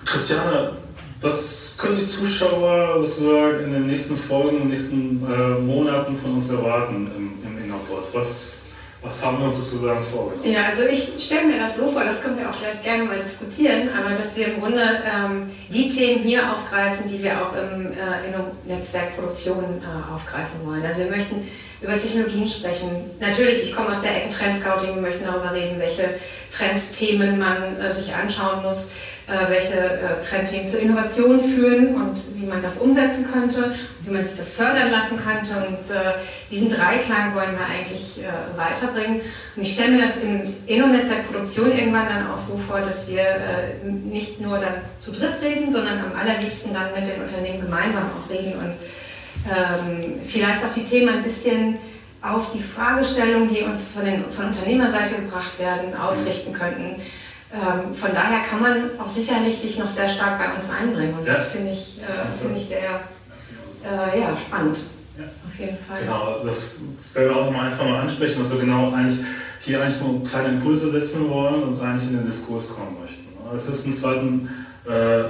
Christiane, 0.05 0.73
was 1.21 1.75
können 1.79 1.97
die 1.97 2.05
Zuschauer 2.05 3.03
sozusagen 3.03 3.63
in 3.65 3.71
den 3.71 3.87
nächsten 3.87 4.15
Folgen, 4.15 4.57
in 4.57 4.61
den 4.63 4.69
nächsten 4.69 5.21
äh, 5.25 5.59
Monaten 5.59 6.15
von 6.15 6.35
uns 6.35 6.51
erwarten 6.51 7.09
im, 7.17 7.31
im 7.43 7.65
InnoPod? 7.65 8.05
Was 8.13 8.66
was 9.01 9.25
haben 9.25 9.37
wir 9.39 9.45
uns 9.45 9.57
sozusagen 9.57 10.03
vorgenommen? 10.03 10.51
Ja, 10.51 10.65
also 10.69 10.83
ich 10.83 11.23
stelle 11.23 11.45
mir 11.45 11.59
das 11.59 11.77
so 11.77 11.91
vor, 11.91 12.03
das 12.03 12.23
können 12.23 12.37
wir 12.39 12.49
auch 12.49 12.53
vielleicht 12.53 12.83
gerne 12.83 13.03
mal 13.03 13.17
diskutieren, 13.17 13.89
aber 13.95 14.15
dass 14.15 14.35
wir 14.37 14.47
im 14.47 14.59
Grunde 14.59 14.81
ähm, 14.81 15.51
die 15.69 15.87
Themen 15.87 16.19
hier 16.19 16.51
aufgreifen, 16.51 17.07
die 17.07 17.21
wir 17.21 17.33
auch 17.41 17.53
im 17.53 17.91
äh, 17.91 18.73
Netzwerk 18.73 19.15
Produktion 19.15 19.63
äh, 19.63 20.13
aufgreifen 20.13 20.65
wollen. 20.65 20.83
Also 20.83 21.03
wir 21.03 21.11
möchten 21.11 21.47
über 21.79 21.95
Technologien 21.95 22.47
sprechen. 22.47 22.89
Natürlich, 23.19 23.61
ich 23.63 23.75
komme 23.75 23.89
aus 23.89 24.01
der 24.01 24.17
Ecke 24.17 24.29
Trendscouting, 24.29 24.95
wir 24.95 25.01
möchten 25.01 25.25
darüber 25.25 25.53
reden, 25.53 25.79
welche 25.79 26.09
Trendthemen 26.49 27.37
man 27.37 27.79
äh, 27.79 27.91
sich 27.91 28.15
anschauen 28.15 28.63
muss 28.63 28.93
welche 29.49 29.77
äh, 29.77 30.21
Trendthemen 30.23 30.65
zur 30.65 30.79
Innovation 30.79 31.41
führen 31.41 31.95
und 31.95 32.15
wie 32.35 32.45
man 32.45 32.61
das 32.61 32.77
umsetzen 32.77 33.25
könnte, 33.31 33.75
wie 34.01 34.11
man 34.11 34.21
sich 34.21 34.37
das 34.37 34.53
fördern 34.53 34.89
lassen 34.89 35.19
könnte. 35.19 35.67
Und 35.67 35.93
äh, 35.93 36.13
diesen 36.49 36.69
Dreiklang 36.69 37.35
wollen 37.35 37.51
wir 37.51 37.65
eigentlich 37.65 38.21
weiterbringen. 38.55 39.19
Und 39.55 39.61
ich 39.61 39.73
stelle 39.73 39.95
mir 39.95 40.01
das 40.01 40.17
im 40.17 40.41
Inno-Netzwerk 40.65 41.27
Produktion 41.29 41.77
irgendwann 41.77 42.07
dann 42.07 42.31
auch 42.31 42.37
so 42.37 42.55
vor, 42.57 42.79
dass 42.79 43.11
wir 43.11 43.23
nicht 43.83 44.39
nur 44.39 44.57
dann 44.59 44.75
zu 45.03 45.11
dritt 45.11 45.41
reden, 45.41 45.71
sondern 45.71 45.99
am 45.99 46.17
allerliebsten 46.17 46.73
dann 46.73 46.93
mit 46.95 47.05
den 47.05 47.21
Unternehmen 47.21 47.61
gemeinsam 47.61 48.03
auch 48.03 48.29
reden 48.29 48.53
und 48.53 48.75
ähm, 49.47 50.19
vielleicht 50.23 50.63
auch 50.63 50.73
die 50.73 50.83
Themen 50.83 51.09
ein 51.09 51.23
bisschen 51.23 51.77
auf 52.21 52.51
die 52.53 52.61
Fragestellungen, 52.61 53.53
die 53.53 53.61
uns 53.61 53.89
von, 53.89 54.05
den, 54.05 54.29
von 54.29 54.47
Unternehmerseite 54.47 55.21
gebracht 55.21 55.59
werden, 55.59 55.95
ausrichten 55.95 56.53
könnten 56.53 57.01
ähm, 57.53 57.95
von 57.95 58.13
daher 58.13 58.41
kann 58.41 58.61
man 58.61 58.99
auch 58.99 59.07
sicherlich 59.07 59.57
sich 59.57 59.79
noch 59.79 59.89
sehr 59.89 60.07
stark 60.07 60.37
bei 60.37 60.53
uns 60.53 60.69
einbringen. 60.69 61.13
Und 61.17 61.25
ja. 61.25 61.33
das 61.33 61.51
finde 61.51 61.71
ich, 61.71 62.01
äh, 62.01 62.41
find 62.41 62.57
ich 62.57 62.65
sehr 62.65 62.99
äh, 63.83 64.19
ja, 64.19 64.35
spannend. 64.35 64.77
Ja. 65.17 65.23
Auf 65.23 65.59
jeden 65.59 65.77
Fall. 65.77 66.01
Genau, 66.01 66.39
das 66.43 66.75
werden 67.13 67.29
wir 67.29 67.35
auch 67.35 67.51
noch 67.51 67.61
ein, 67.61 67.71
zwei 67.71 67.85
Mal 67.85 68.01
ansprechen, 68.01 68.37
dass 68.39 68.51
wir 68.51 68.59
genau 68.59 68.91
eigentlich 68.91 69.19
hier 69.61 69.81
eigentlich 69.81 70.01
nur 70.01 70.23
kleine 70.23 70.49
Impulse 70.49 70.91
setzen 70.91 71.29
wollen 71.29 71.63
und 71.63 71.81
eigentlich 71.81 72.11
in 72.11 72.17
den 72.17 72.25
Diskurs 72.25 72.69
kommen 72.69 72.97
möchten. 73.01 73.27
Es 73.53 73.67
ist 73.67 73.85
in 73.85 73.93
Zeiten 73.93 74.47
äh, 74.47 74.66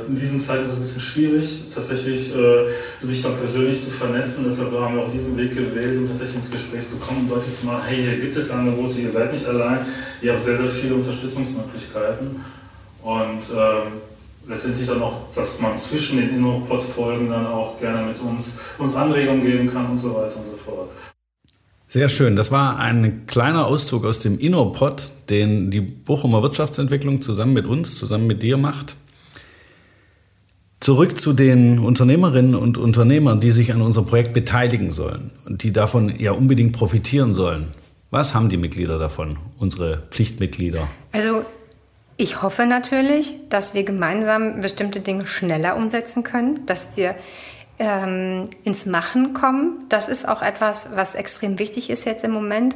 in 0.08 0.15
diesen 0.15 0.39
Zeiten 0.39 0.63
ist 0.63 0.70
es 0.70 0.76
ein 0.76 0.82
bisschen 0.82 1.02
schwierig, 1.02 1.63
tatsächlich 1.74 2.36
äh, 2.36 2.67
sich 3.02 3.24
dann 3.24 3.36
persönlich 3.36 3.84
zu 3.84 3.89
vernetzen. 3.89 4.46
Deshalb 4.48 4.72
haben 4.72 4.96
wir 4.96 5.04
auch 5.04 5.12
diesen 5.12 5.36
Weg 5.36 5.56
gewählt, 5.56 5.98
um 5.98 6.06
tatsächlich 6.06 6.36
ins 6.36 6.52
Gespräch 6.52 6.86
zu 6.86 6.98
kommen, 6.98 7.28
deutlich 7.28 7.54
zu 7.54 7.65
machen, 7.65 7.82
hey, 7.88 8.04
hier 8.04 8.20
gibt 8.20 8.36
es 8.36 8.52
Angebote, 8.52 9.02
ihr 9.02 9.10
seid 9.10 9.34
nicht 9.34 9.48
allein, 9.48 9.80
ihr 10.22 10.34
habt 10.34 10.41
sehr, 10.41 10.58
sehr 10.58 10.67
viele 10.67 10.96
Unterstützungsmöglichkeiten. 10.96 12.36
Und 13.02 13.41
ähm, 13.56 13.93
letztendlich 14.48 14.88
dann 14.88 15.02
auch, 15.02 15.32
dass 15.34 15.62
man 15.62 15.76
zwischen 15.78 16.20
den 16.20 16.36
InnoPod-Folgen 16.36 17.30
dann 17.30 17.48
auch 17.48 17.80
gerne 17.80 18.08
mit 18.08 18.20
uns, 18.20 18.76
uns 18.78 18.96
Anregungen 18.96 19.43
geben 19.43 19.72
kann 19.72 19.88
und 19.88 19.98
so 19.98 20.13
weiter 20.13 20.38
und 20.38 20.46
so 20.46 20.56
fort. 20.56 20.89
Sehr 21.88 22.10
schön. 22.10 22.36
Das 22.36 22.52
war 22.52 22.80
ein 22.80 23.26
kleiner 23.28 23.65
Auszug 23.65 24.06
aus 24.06 24.20
dem 24.20 24.38
InnoPod, 24.39 25.04
den 25.30 25.72
die 25.72 25.82
Bochumer 25.82 26.43
Wirtschaftsentwicklung 26.43 27.22
zusammen 27.22 27.54
mit 27.54 27.65
uns, 27.65 27.98
zusammen 27.98 28.28
mit 28.28 28.43
dir 28.43 28.58
macht. 28.58 28.96
Zurück 30.80 31.20
zu 31.20 31.34
den 31.34 31.80
Unternehmerinnen 31.80 32.56
und 32.56 32.78
Unternehmern, 32.78 33.40
die 33.40 33.52
sich 33.52 33.74
an 33.74 33.82
unserem 33.82 34.06
Projekt 34.06 34.34
beteiligen 34.34 34.92
sollen 34.92 35.32
und 35.46 35.63
die 35.63 35.74
davon 35.74 36.13
ja 36.18 36.32
unbedingt 36.32 36.74
profitieren 36.74 37.34
sollen. 37.34 37.70
Was 38.10 38.34
haben 38.34 38.48
die 38.48 38.58
Mitglieder 38.58 39.00
davon, 39.00 39.38
unsere 39.58 40.04
Pflichtmitglieder? 40.12 40.88
Also 41.12 41.44
ich 42.16 42.42
hoffe 42.42 42.66
natürlich, 42.66 43.34
dass 43.50 43.74
wir 43.74 43.84
gemeinsam 43.84 44.62
bestimmte 44.62 45.02
Dinge 45.02 45.28
schneller 45.28 45.76
umsetzen 45.76 46.24
können, 46.24 46.66
dass 46.66 46.96
wir 46.96 47.16
ähm, 47.80 48.50
ins 48.63 48.86
Machen 48.86 49.34
kommen. 49.34 49.86
Das 49.90 50.08
ist 50.08 50.28
auch 50.28 50.42
etwas, 50.42 50.90
was 50.96 51.16
extrem 51.16 51.60
wichtig 51.60 51.90
ist 51.90 52.06
jetzt 52.06 52.24
im 52.24 52.32
Moment. 52.32 52.76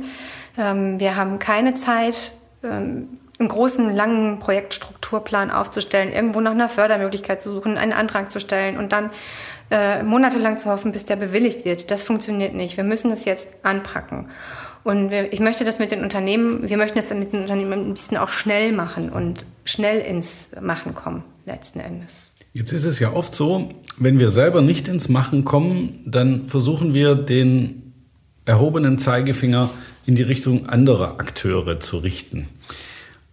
Ähm, 0.57 0.99
wir 0.99 1.15
haben 1.15 1.39
keine 1.39 1.75
Zeit, 1.75 2.33
ähm, 2.63 3.07
einen 3.41 3.49
großen, 3.49 3.93
langen 3.93 4.39
Projektstrukturplan 4.39 5.51
aufzustellen, 5.51 6.13
irgendwo 6.13 6.39
nach 6.39 6.51
einer 6.51 6.69
Fördermöglichkeit 6.69 7.41
zu 7.41 7.51
suchen, 7.51 7.77
einen 7.77 7.93
Antrag 7.93 8.31
zu 8.31 8.39
stellen 8.39 8.77
und 8.77 8.91
dann 8.93 9.09
äh, 9.69 10.03
monatelang 10.03 10.57
zu 10.57 10.69
hoffen, 10.69 10.91
bis 10.91 11.05
der 11.05 11.17
bewilligt 11.17 11.65
wird. 11.65 11.91
Das 11.91 12.03
funktioniert 12.03 12.53
nicht. 12.53 12.77
Wir 12.77 12.83
müssen 12.83 13.09
das 13.09 13.25
jetzt 13.25 13.49
anpacken. 13.63 14.29
Und 14.83 15.11
wir, 15.11 15.31
ich 15.31 15.39
möchte 15.39 15.63
das 15.63 15.79
mit 15.79 15.91
den 15.91 16.01
Unternehmen, 16.01 16.69
wir 16.69 16.77
möchten 16.77 16.97
das 16.97 17.09
mit 17.11 17.33
den 17.33 17.41
Unternehmen 17.41 17.89
ein 17.89 17.93
bisschen 17.93 18.17
auch 18.17 18.29
schnell 18.29 18.71
machen 18.71 19.09
und 19.09 19.45
schnell 19.63 19.99
ins 19.99 20.49
Machen 20.59 20.95
kommen, 20.95 21.23
letzten 21.45 21.79
Endes. 21.79 22.17
Jetzt 22.53 22.73
ist 22.73 22.85
es 22.85 22.99
ja 22.99 23.13
oft 23.13 23.33
so, 23.35 23.69
wenn 23.97 24.19
wir 24.19 24.29
selber 24.29 24.61
nicht 24.61 24.87
ins 24.87 25.07
Machen 25.07 25.45
kommen, 25.45 25.99
dann 26.05 26.47
versuchen 26.47 26.93
wir 26.93 27.15
den 27.15 27.93
erhobenen 28.45 28.97
Zeigefinger 28.97 29.69
in 30.05 30.15
die 30.15 30.23
Richtung 30.23 30.67
anderer 30.67 31.19
Akteure 31.19 31.79
zu 31.79 31.99
richten. 31.99 32.49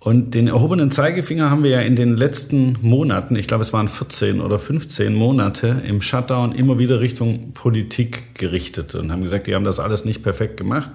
Und 0.00 0.34
den 0.34 0.46
erhobenen 0.46 0.92
Zeigefinger 0.92 1.50
haben 1.50 1.64
wir 1.64 1.70
ja 1.70 1.80
in 1.80 1.96
den 1.96 2.16
letzten 2.16 2.76
Monaten, 2.82 3.34
ich 3.34 3.48
glaube 3.48 3.62
es 3.62 3.72
waren 3.72 3.88
14 3.88 4.40
oder 4.40 4.58
15 4.58 5.12
Monate 5.12 5.82
im 5.84 6.02
Shutdown 6.02 6.52
immer 6.52 6.78
wieder 6.78 7.00
Richtung 7.00 7.52
Politik 7.52 8.34
gerichtet 8.36 8.94
und 8.94 9.10
haben 9.10 9.22
gesagt, 9.22 9.48
die 9.48 9.56
haben 9.56 9.64
das 9.64 9.80
alles 9.80 10.04
nicht 10.04 10.22
perfekt 10.22 10.56
gemacht. 10.56 10.92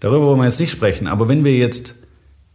Darüber 0.00 0.26
wollen 0.26 0.40
wir 0.40 0.44
jetzt 0.44 0.60
nicht 0.60 0.70
sprechen. 0.72 1.06
Aber 1.06 1.28
wenn 1.30 1.44
wir 1.44 1.56
jetzt 1.56 1.94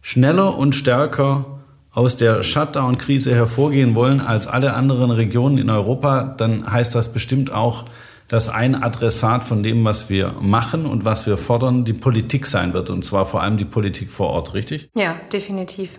schneller 0.00 0.56
und 0.56 0.76
stärker 0.76 1.58
aus 1.90 2.16
der 2.16 2.44
Shutdown-Krise 2.44 3.34
hervorgehen 3.34 3.94
wollen 3.94 4.20
als 4.20 4.46
alle 4.46 4.74
anderen 4.74 5.10
Regionen 5.10 5.58
in 5.58 5.68
Europa, 5.68 6.34
dann 6.38 6.70
heißt 6.70 6.94
das 6.94 7.12
bestimmt 7.12 7.52
auch, 7.52 7.84
dass 8.32 8.48
ein 8.48 8.82
Adressat 8.82 9.44
von 9.44 9.62
dem, 9.62 9.84
was 9.84 10.08
wir 10.08 10.34
machen 10.40 10.86
und 10.86 11.04
was 11.04 11.26
wir 11.26 11.36
fordern, 11.36 11.84
die 11.84 11.92
Politik 11.92 12.46
sein 12.46 12.72
wird. 12.72 12.88
Und 12.88 13.04
zwar 13.04 13.26
vor 13.26 13.42
allem 13.42 13.58
die 13.58 13.66
Politik 13.66 14.10
vor 14.10 14.30
Ort, 14.30 14.54
richtig? 14.54 14.88
Ja, 14.94 15.16
definitiv. 15.30 15.90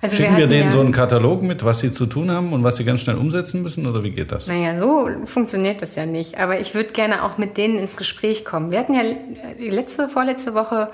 Also 0.00 0.14
Schicken 0.14 0.36
wir, 0.36 0.42
wir 0.42 0.46
denen 0.46 0.66
ja 0.66 0.70
so 0.70 0.78
einen 0.78 0.92
Katalog 0.92 1.42
mit, 1.42 1.64
was 1.64 1.80
sie 1.80 1.90
zu 1.90 2.06
tun 2.06 2.30
haben 2.30 2.52
und 2.52 2.62
was 2.62 2.76
sie 2.76 2.84
ganz 2.84 3.00
schnell 3.00 3.16
umsetzen 3.16 3.60
müssen 3.62 3.88
oder 3.88 4.04
wie 4.04 4.12
geht 4.12 4.30
das? 4.30 4.46
Naja, 4.46 4.78
so 4.78 5.08
funktioniert 5.24 5.82
das 5.82 5.96
ja 5.96 6.06
nicht. 6.06 6.38
Aber 6.38 6.60
ich 6.60 6.76
würde 6.76 6.92
gerne 6.92 7.24
auch 7.24 7.38
mit 7.38 7.56
denen 7.56 7.76
ins 7.76 7.96
Gespräch 7.96 8.44
kommen. 8.44 8.70
Wir 8.70 8.78
hatten 8.78 8.94
ja 8.94 9.02
letzte, 9.58 10.08
vorletzte 10.08 10.54
Woche 10.54 10.90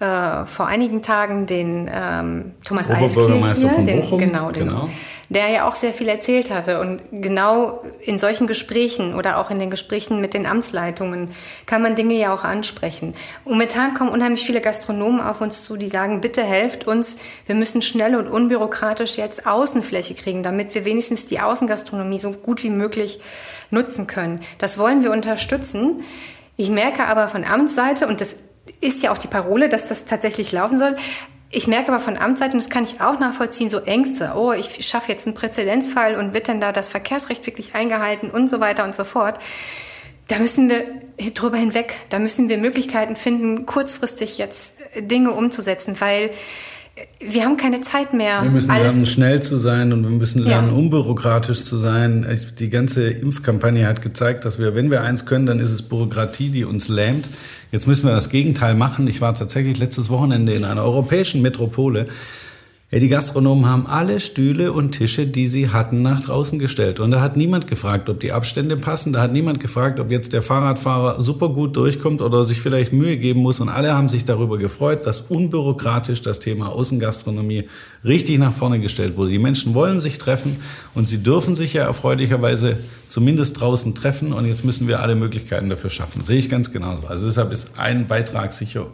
äh, 0.00 0.44
vor 0.44 0.66
einigen 0.66 1.00
Tagen 1.00 1.46
den 1.46 1.88
ähm, 1.90 2.52
Thomas 2.62 2.90
Eiskirch 2.90 3.56
hier, 3.56 3.70
den, 3.86 4.18
genau, 4.18 4.50
den, 4.50 4.68
genau 4.68 4.90
der 5.30 5.48
ja 5.48 5.68
auch 5.68 5.76
sehr 5.76 5.94
viel 5.94 6.08
erzählt 6.08 6.50
hatte. 6.50 6.80
Und 6.80 7.00
genau 7.12 7.82
in 8.00 8.18
solchen 8.18 8.48
Gesprächen 8.48 9.14
oder 9.14 9.38
auch 9.38 9.50
in 9.50 9.60
den 9.60 9.70
Gesprächen 9.70 10.20
mit 10.20 10.34
den 10.34 10.44
Amtsleitungen 10.44 11.30
kann 11.66 11.82
man 11.82 11.94
Dinge 11.94 12.14
ja 12.14 12.34
auch 12.34 12.42
ansprechen. 12.42 13.14
Momentan 13.44 13.94
kommen 13.94 14.10
unheimlich 14.10 14.44
viele 14.44 14.60
Gastronomen 14.60 15.20
auf 15.20 15.40
uns 15.40 15.64
zu, 15.64 15.76
die 15.76 15.86
sagen, 15.86 16.20
bitte 16.20 16.42
helft 16.42 16.86
uns, 16.86 17.16
wir 17.46 17.54
müssen 17.54 17.80
schnell 17.80 18.16
und 18.16 18.26
unbürokratisch 18.26 19.16
jetzt 19.16 19.46
Außenfläche 19.46 20.14
kriegen, 20.14 20.42
damit 20.42 20.74
wir 20.74 20.84
wenigstens 20.84 21.26
die 21.26 21.38
Außengastronomie 21.38 22.18
so 22.18 22.32
gut 22.32 22.64
wie 22.64 22.70
möglich 22.70 23.20
nutzen 23.70 24.08
können. 24.08 24.40
Das 24.58 24.78
wollen 24.78 25.04
wir 25.04 25.12
unterstützen. 25.12 26.02
Ich 26.56 26.70
merke 26.70 27.06
aber 27.06 27.28
von 27.28 27.44
Amtsseite, 27.44 28.08
und 28.08 28.20
das 28.20 28.34
ist 28.80 29.02
ja 29.02 29.12
auch 29.12 29.18
die 29.18 29.28
Parole, 29.28 29.68
dass 29.68 29.88
das 29.88 30.06
tatsächlich 30.06 30.50
laufen 30.52 30.78
soll, 30.78 30.96
ich 31.50 31.66
merke 31.66 31.92
aber 31.92 32.02
von 32.02 32.16
Amtsseite, 32.16 32.52
und 32.52 32.62
das 32.62 32.70
kann 32.70 32.84
ich 32.84 33.00
auch 33.00 33.18
nachvollziehen, 33.18 33.70
so 33.70 33.80
Ängste. 33.80 34.32
Oh, 34.36 34.52
ich 34.52 34.86
schaffe 34.86 35.10
jetzt 35.10 35.26
einen 35.26 35.34
Präzedenzfall 35.34 36.14
und 36.14 36.32
wird 36.32 36.46
denn 36.46 36.60
da 36.60 36.70
das 36.70 36.88
Verkehrsrecht 36.88 37.44
wirklich 37.44 37.74
eingehalten 37.74 38.30
und 38.30 38.48
so 38.48 38.60
weiter 38.60 38.84
und 38.84 38.94
so 38.94 39.04
fort. 39.04 39.38
Da 40.28 40.38
müssen 40.38 40.70
wir 40.70 40.84
drüber 41.34 41.56
hinweg, 41.56 41.96
da 42.08 42.20
müssen 42.20 42.48
wir 42.48 42.58
Möglichkeiten 42.58 43.16
finden, 43.16 43.66
kurzfristig 43.66 44.38
jetzt 44.38 44.74
Dinge 44.96 45.32
umzusetzen, 45.32 45.96
weil 45.98 46.30
wir 47.18 47.44
haben 47.44 47.56
keine 47.56 47.80
Zeit 47.80 48.12
mehr. 48.12 48.42
Wir 48.42 48.50
müssen 48.50 48.72
lernen, 48.72 49.06
schnell 49.06 49.42
zu 49.42 49.56
sein 49.56 49.92
und 49.92 50.02
wir 50.02 50.10
müssen 50.10 50.42
lernen, 50.42 50.68
ja. 50.68 50.74
unbürokratisch 50.74 51.64
zu 51.64 51.78
sein. 51.78 52.26
Die 52.58 52.68
ganze 52.68 53.08
Impfkampagne 53.08 53.86
hat 53.86 54.02
gezeigt, 54.02 54.44
dass 54.44 54.58
wir, 54.58 54.74
wenn 54.74 54.90
wir 54.90 55.02
eins 55.02 55.26
können, 55.26 55.46
dann 55.46 55.60
ist 55.60 55.70
es 55.70 55.82
Bürokratie, 55.82 56.50
die 56.50 56.64
uns 56.64 56.88
lähmt. 56.88 57.28
Jetzt 57.72 57.86
müssen 57.86 58.06
wir 58.06 58.14
das 58.14 58.30
Gegenteil 58.30 58.74
machen. 58.74 59.06
Ich 59.06 59.20
war 59.20 59.32
tatsächlich 59.34 59.78
letztes 59.78 60.10
Wochenende 60.10 60.52
in 60.52 60.64
einer 60.64 60.82
europäischen 60.82 61.40
Metropole 61.40 62.08
die 62.98 63.06
Gastronomen 63.06 63.66
haben 63.66 63.86
alle 63.86 64.18
Stühle 64.18 64.72
und 64.72 64.90
Tische, 64.90 65.24
die 65.24 65.46
sie 65.46 65.68
hatten, 65.68 66.02
nach 66.02 66.22
draußen 66.22 66.58
gestellt. 66.58 66.98
Und 66.98 67.12
da 67.12 67.20
hat 67.20 67.36
niemand 67.36 67.68
gefragt, 67.68 68.08
ob 68.08 68.18
die 68.18 68.32
Abstände 68.32 68.76
passen. 68.76 69.12
Da 69.12 69.22
hat 69.22 69.32
niemand 69.32 69.60
gefragt, 69.60 70.00
ob 70.00 70.10
jetzt 70.10 70.32
der 70.32 70.42
Fahrradfahrer 70.42 71.22
super 71.22 71.50
gut 71.50 71.76
durchkommt 71.76 72.20
oder 72.20 72.42
sich 72.42 72.60
vielleicht 72.60 72.92
Mühe 72.92 73.16
geben 73.16 73.42
muss. 73.42 73.60
Und 73.60 73.68
alle 73.68 73.94
haben 73.94 74.08
sich 74.08 74.24
darüber 74.24 74.58
gefreut, 74.58 75.06
dass 75.06 75.20
unbürokratisch 75.20 76.22
das 76.22 76.40
Thema 76.40 76.70
Außengastronomie 76.70 77.68
richtig 78.04 78.40
nach 78.40 78.52
vorne 78.52 78.80
gestellt 78.80 79.16
wurde. 79.16 79.30
Die 79.30 79.38
Menschen 79.38 79.72
wollen 79.74 80.00
sich 80.00 80.18
treffen 80.18 80.56
und 80.92 81.06
sie 81.06 81.22
dürfen 81.22 81.54
sich 81.54 81.74
ja 81.74 81.84
erfreulicherweise 81.84 82.76
zumindest 83.06 83.60
draußen 83.60 83.94
treffen. 83.94 84.32
Und 84.32 84.46
jetzt 84.46 84.64
müssen 84.64 84.88
wir 84.88 84.98
alle 84.98 85.14
Möglichkeiten 85.14 85.68
dafür 85.68 85.90
schaffen. 85.90 86.24
Sehe 86.24 86.38
ich 86.38 86.50
ganz 86.50 86.72
genauso. 86.72 87.06
Also 87.06 87.26
deshalb 87.26 87.52
ist 87.52 87.78
ein 87.78 88.08
Beitrag 88.08 88.52
sicher 88.52 88.88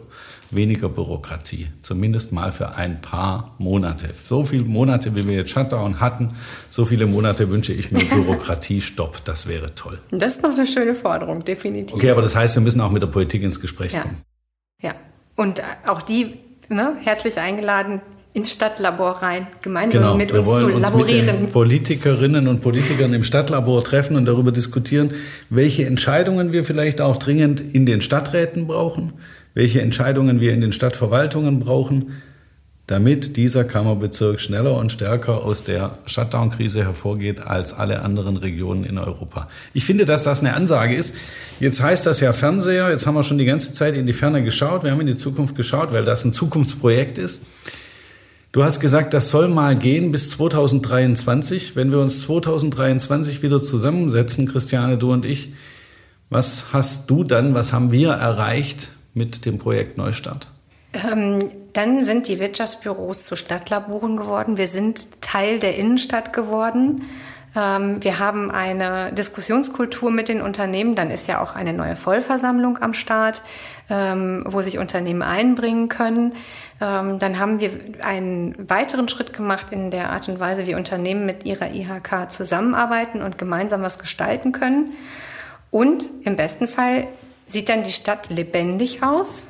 weniger 0.51 0.89
Bürokratie. 0.89 1.67
Zumindest 1.81 2.31
mal 2.31 2.51
für 2.51 2.75
ein 2.75 3.01
paar 3.01 3.55
Monate. 3.57 4.09
So 4.23 4.45
viele 4.45 4.63
Monate, 4.63 5.15
wie 5.15 5.27
wir 5.27 5.35
jetzt 5.35 5.51
Shutdown 5.51 5.99
hatten, 5.99 6.35
so 6.69 6.85
viele 6.85 7.05
Monate 7.05 7.49
wünsche 7.49 7.73
ich 7.73 7.91
mir 7.91 8.05
Bürokratiestopp. 8.09 9.23
Das 9.25 9.47
wäre 9.47 9.75
toll. 9.75 9.99
Das 10.11 10.35
ist 10.35 10.43
noch 10.43 10.53
eine 10.53 10.67
schöne 10.67 10.95
Forderung, 10.95 11.43
definitiv. 11.43 11.95
Okay, 11.95 12.11
aber 12.11 12.21
das 12.21 12.35
heißt, 12.35 12.55
wir 12.55 12.61
müssen 12.61 12.81
auch 12.81 12.91
mit 12.91 13.01
der 13.01 13.07
Politik 13.07 13.43
ins 13.43 13.59
Gespräch 13.59 13.93
ja. 13.93 14.01
kommen. 14.01 14.21
Ja, 14.81 14.95
und 15.35 15.61
auch 15.87 16.01
die 16.01 16.35
ne, 16.69 16.95
herzlich 17.03 17.37
eingeladen, 17.37 18.01
ins 18.37 18.53
Stadtlabor 18.53 19.23
rein, 19.23 19.47
gemeinsam 19.63 20.01
genau. 20.01 20.15
mit 20.15 20.31
uns 20.31 20.39
wir 20.39 20.45
wollen 20.45 20.69
zu 20.69 20.75
uns 20.75 20.81
laborieren. 20.83 21.25
Mit 21.25 21.49
den 21.49 21.49
Politikerinnen 21.49 22.47
und 22.47 22.61
Politikern 22.61 23.11
im 23.13 23.23
Stadtlabor 23.23 23.83
treffen 23.83 24.15
und 24.15 24.25
darüber 24.25 24.51
diskutieren, 24.51 25.11
welche 25.49 25.85
Entscheidungen 25.87 26.51
wir 26.51 26.63
vielleicht 26.63 27.01
auch 27.01 27.17
dringend 27.17 27.61
in 27.61 27.87
den 27.87 28.01
Stadträten 28.01 28.67
brauchen, 28.67 29.13
welche 29.57 29.81
Entscheidungen 29.81 30.39
wir 30.39 30.53
in 30.53 30.61
den 30.61 30.71
Stadtverwaltungen 30.71 31.57
brauchen, 31.57 32.11
damit 32.85 33.37
dieser 33.37 33.63
Kammerbezirk 33.63 34.39
schneller 34.39 34.77
und 34.77 34.91
stärker 34.91 35.43
aus 35.43 35.63
der 35.63 35.97
Shutdown-Krise 36.05 36.83
hervorgeht 36.83 37.39
als 37.39 37.73
alle 37.73 38.03
anderen 38.03 38.37
Regionen 38.37 38.83
in 38.83 38.99
Europa. 38.99 39.49
Ich 39.73 39.83
finde, 39.83 40.05
dass 40.05 40.21
das 40.21 40.41
eine 40.41 40.53
Ansage 40.53 40.93
ist. 40.93 41.15
Jetzt 41.59 41.81
heißt 41.81 42.05
das 42.05 42.19
ja 42.19 42.33
Fernseher. 42.33 42.91
Jetzt 42.91 43.07
haben 43.07 43.15
wir 43.15 43.23
schon 43.23 43.39
die 43.39 43.45
ganze 43.45 43.73
Zeit 43.73 43.95
in 43.95 44.05
die 44.05 44.13
Ferne 44.13 44.43
geschaut. 44.43 44.83
Wir 44.83 44.91
haben 44.91 45.01
in 45.01 45.07
die 45.07 45.17
Zukunft 45.17 45.55
geschaut, 45.55 45.91
weil 45.91 46.05
das 46.05 46.23
ein 46.23 46.33
Zukunftsprojekt 46.33 47.17
ist. 47.17 47.41
Du 48.51 48.63
hast 48.63 48.79
gesagt, 48.79 49.15
das 49.15 49.31
soll 49.31 49.47
mal 49.47 49.75
gehen 49.75 50.11
bis 50.11 50.29
2023. 50.29 51.75
Wenn 51.75 51.91
wir 51.91 51.97
uns 51.97 52.21
2023 52.21 53.41
wieder 53.41 53.61
zusammensetzen, 53.61 54.47
Christiane, 54.47 54.99
du 54.99 55.11
und 55.11 55.25
ich, 55.25 55.51
was 56.29 56.65
hast 56.73 57.09
du 57.09 57.23
dann, 57.23 57.55
was 57.55 57.73
haben 57.73 57.91
wir 57.91 58.11
erreicht 58.11 58.91
mit 59.17 59.45
dem 59.45 59.57
Projekt 59.57 59.97
Neustart? 59.97 60.47
Ähm, 60.93 61.39
Dann 61.73 62.03
sind 62.03 62.27
die 62.27 62.39
Wirtschaftsbüros 62.39 63.25
zu 63.25 63.35
Stadtlaboren 63.35 64.17
geworden. 64.17 64.57
Wir 64.57 64.67
sind 64.67 65.21
Teil 65.21 65.59
der 65.59 65.75
Innenstadt 65.75 66.33
geworden. 66.33 67.03
Ähm, 67.55 68.03
wir 68.03 68.19
haben 68.19 68.51
eine 68.51 69.11
Diskussionskultur 69.13 70.11
mit 70.11 70.27
den 70.27 70.41
Unternehmen. 70.41 70.95
Dann 70.95 71.11
ist 71.11 71.27
ja 71.27 71.41
auch 71.41 71.55
eine 71.55 71.73
neue 71.73 71.95
Vollversammlung 71.95 72.77
am 72.79 72.93
Start, 72.93 73.41
ähm, 73.89 74.43
wo 74.47 74.61
sich 74.61 74.79
Unternehmen 74.79 75.21
einbringen 75.21 75.87
können. 75.87 76.33
Ähm, 76.81 77.19
dann 77.19 77.39
haben 77.39 77.59
wir 77.59 77.71
einen 78.03 78.69
weiteren 78.69 79.07
Schritt 79.09 79.33
gemacht 79.33 79.67
in 79.71 79.91
der 79.91 80.11
Art 80.11 80.29
und 80.29 80.39
Weise, 80.39 80.67
wie 80.67 80.75
Unternehmen 80.75 81.25
mit 81.25 81.45
ihrer 81.45 81.71
IHK 81.71 82.31
zusammenarbeiten 82.31 83.21
und 83.21 83.37
gemeinsam 83.37 83.81
was 83.81 83.99
gestalten 83.99 84.51
können. 84.51 84.93
Und 85.71 86.05
im 86.23 86.35
besten 86.35 86.67
Fall 86.67 87.07
sieht 87.47 87.69
dann 87.69 87.83
die 87.83 87.91
Stadt 87.91 88.29
lebendig 88.29 89.03
aus, 89.03 89.47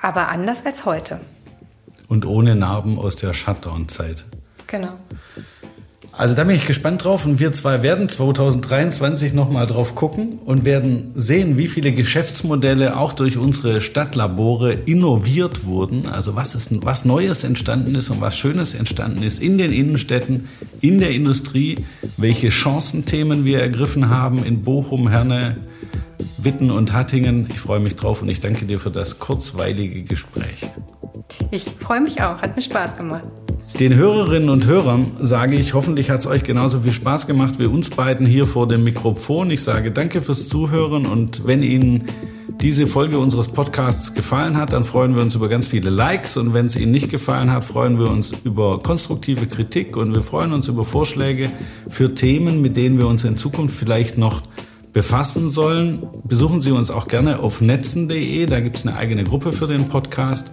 aber 0.00 0.28
anders 0.28 0.64
als 0.66 0.84
heute. 0.84 1.20
Und 2.08 2.26
ohne 2.26 2.56
Narben 2.56 2.98
aus 2.98 3.16
der 3.16 3.32
Shutdown-Zeit. 3.32 4.24
Genau. 4.66 4.94
Also 6.12 6.34
da 6.34 6.44
bin 6.44 6.56
ich 6.56 6.66
gespannt 6.66 7.04
drauf 7.04 7.24
und 7.24 7.38
wir 7.38 7.52
zwei 7.52 7.82
werden 7.82 8.08
2023 8.08 9.32
nochmal 9.32 9.66
drauf 9.66 9.94
gucken 9.94 10.40
und 10.44 10.64
werden 10.64 11.12
sehen, 11.14 11.56
wie 11.56 11.68
viele 11.68 11.92
Geschäftsmodelle 11.92 12.98
auch 12.98 13.12
durch 13.12 13.38
unsere 13.38 13.80
Stadtlabore 13.80 14.72
innoviert 14.72 15.64
wurden. 15.64 16.06
Also 16.06 16.34
was, 16.34 16.54
ist, 16.54 16.84
was 16.84 17.04
Neues 17.04 17.44
entstanden 17.44 17.94
ist 17.94 18.10
und 18.10 18.20
was 18.20 18.36
Schönes 18.36 18.74
entstanden 18.74 19.22
ist 19.22 19.40
in 19.40 19.56
den 19.56 19.72
Innenstädten, 19.72 20.48
in 20.80 20.98
der 20.98 21.12
Industrie, 21.12 21.78
welche 22.16 22.50
Chancenthemen 22.50 23.44
wir 23.44 23.60
ergriffen 23.60 24.10
haben 24.10 24.44
in 24.44 24.62
Bochum, 24.62 25.08
Herne, 25.08 25.56
Witten 26.38 26.70
und 26.70 26.92
Hattingen. 26.92 27.46
Ich 27.50 27.60
freue 27.60 27.80
mich 27.80 27.96
drauf 27.96 28.22
und 28.22 28.28
ich 28.28 28.40
danke 28.40 28.64
dir 28.66 28.78
für 28.78 28.90
das 28.90 29.18
kurzweilige 29.18 30.02
Gespräch. 30.02 30.66
Ich 31.50 31.64
freue 31.64 32.00
mich 32.00 32.22
auch, 32.22 32.42
hat 32.42 32.56
mir 32.56 32.62
Spaß 32.62 32.96
gemacht. 32.96 33.28
Den 33.78 33.94
Hörerinnen 33.94 34.50
und 34.50 34.66
Hörern 34.66 35.06
sage 35.20 35.56
ich, 35.56 35.74
hoffentlich 35.74 36.10
hat 36.10 36.20
es 36.20 36.26
euch 36.26 36.42
genauso 36.42 36.80
viel 36.80 36.92
Spaß 36.92 37.26
gemacht 37.26 37.58
wie 37.58 37.66
uns 37.66 37.90
beiden 37.90 38.26
hier 38.26 38.44
vor 38.44 38.66
dem 38.66 38.84
Mikrofon. 38.84 39.50
Ich 39.50 39.62
sage 39.62 39.90
danke 39.92 40.22
fürs 40.22 40.48
Zuhören 40.48 41.06
und 41.06 41.46
wenn 41.46 41.62
Ihnen 41.62 42.04
diese 42.60 42.86
Folge 42.86 43.18
unseres 43.18 43.48
Podcasts 43.48 44.12
gefallen 44.12 44.58
hat, 44.58 44.74
dann 44.74 44.84
freuen 44.84 45.14
wir 45.14 45.22
uns 45.22 45.34
über 45.34 45.48
ganz 45.48 45.66
viele 45.66 45.88
Likes 45.88 46.36
und 46.36 46.52
wenn 46.52 46.66
es 46.66 46.76
Ihnen 46.76 46.92
nicht 46.92 47.10
gefallen 47.10 47.50
hat, 47.50 47.64
freuen 47.64 47.98
wir 47.98 48.10
uns 48.10 48.32
über 48.44 48.80
konstruktive 48.80 49.46
Kritik 49.46 49.96
und 49.96 50.14
wir 50.14 50.22
freuen 50.22 50.52
uns 50.52 50.68
über 50.68 50.84
Vorschläge 50.84 51.50
für 51.88 52.14
Themen, 52.14 52.60
mit 52.60 52.76
denen 52.76 52.98
wir 52.98 53.06
uns 53.06 53.24
in 53.24 53.38
Zukunft 53.38 53.74
vielleicht 53.74 54.18
noch 54.18 54.42
befassen 54.92 55.48
sollen. 55.48 56.06
Besuchen 56.24 56.60
Sie 56.60 56.72
uns 56.72 56.90
auch 56.90 57.08
gerne 57.08 57.40
auf 57.40 57.60
netzen.de, 57.60 58.46
da 58.46 58.60
gibt 58.60 58.76
es 58.76 58.86
eine 58.86 58.96
eigene 58.96 59.24
Gruppe 59.24 59.52
für 59.52 59.66
den 59.66 59.88
Podcast. 59.88 60.50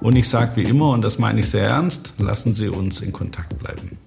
Und 0.00 0.16
ich 0.16 0.28
sage 0.28 0.56
wie 0.56 0.62
immer, 0.62 0.90
und 0.90 1.02
das 1.02 1.18
meine 1.18 1.40
ich 1.40 1.50
sehr 1.50 1.66
ernst, 1.66 2.14
lassen 2.18 2.54
Sie 2.54 2.68
uns 2.68 3.00
in 3.00 3.12
Kontakt 3.12 3.58
bleiben. 3.58 3.98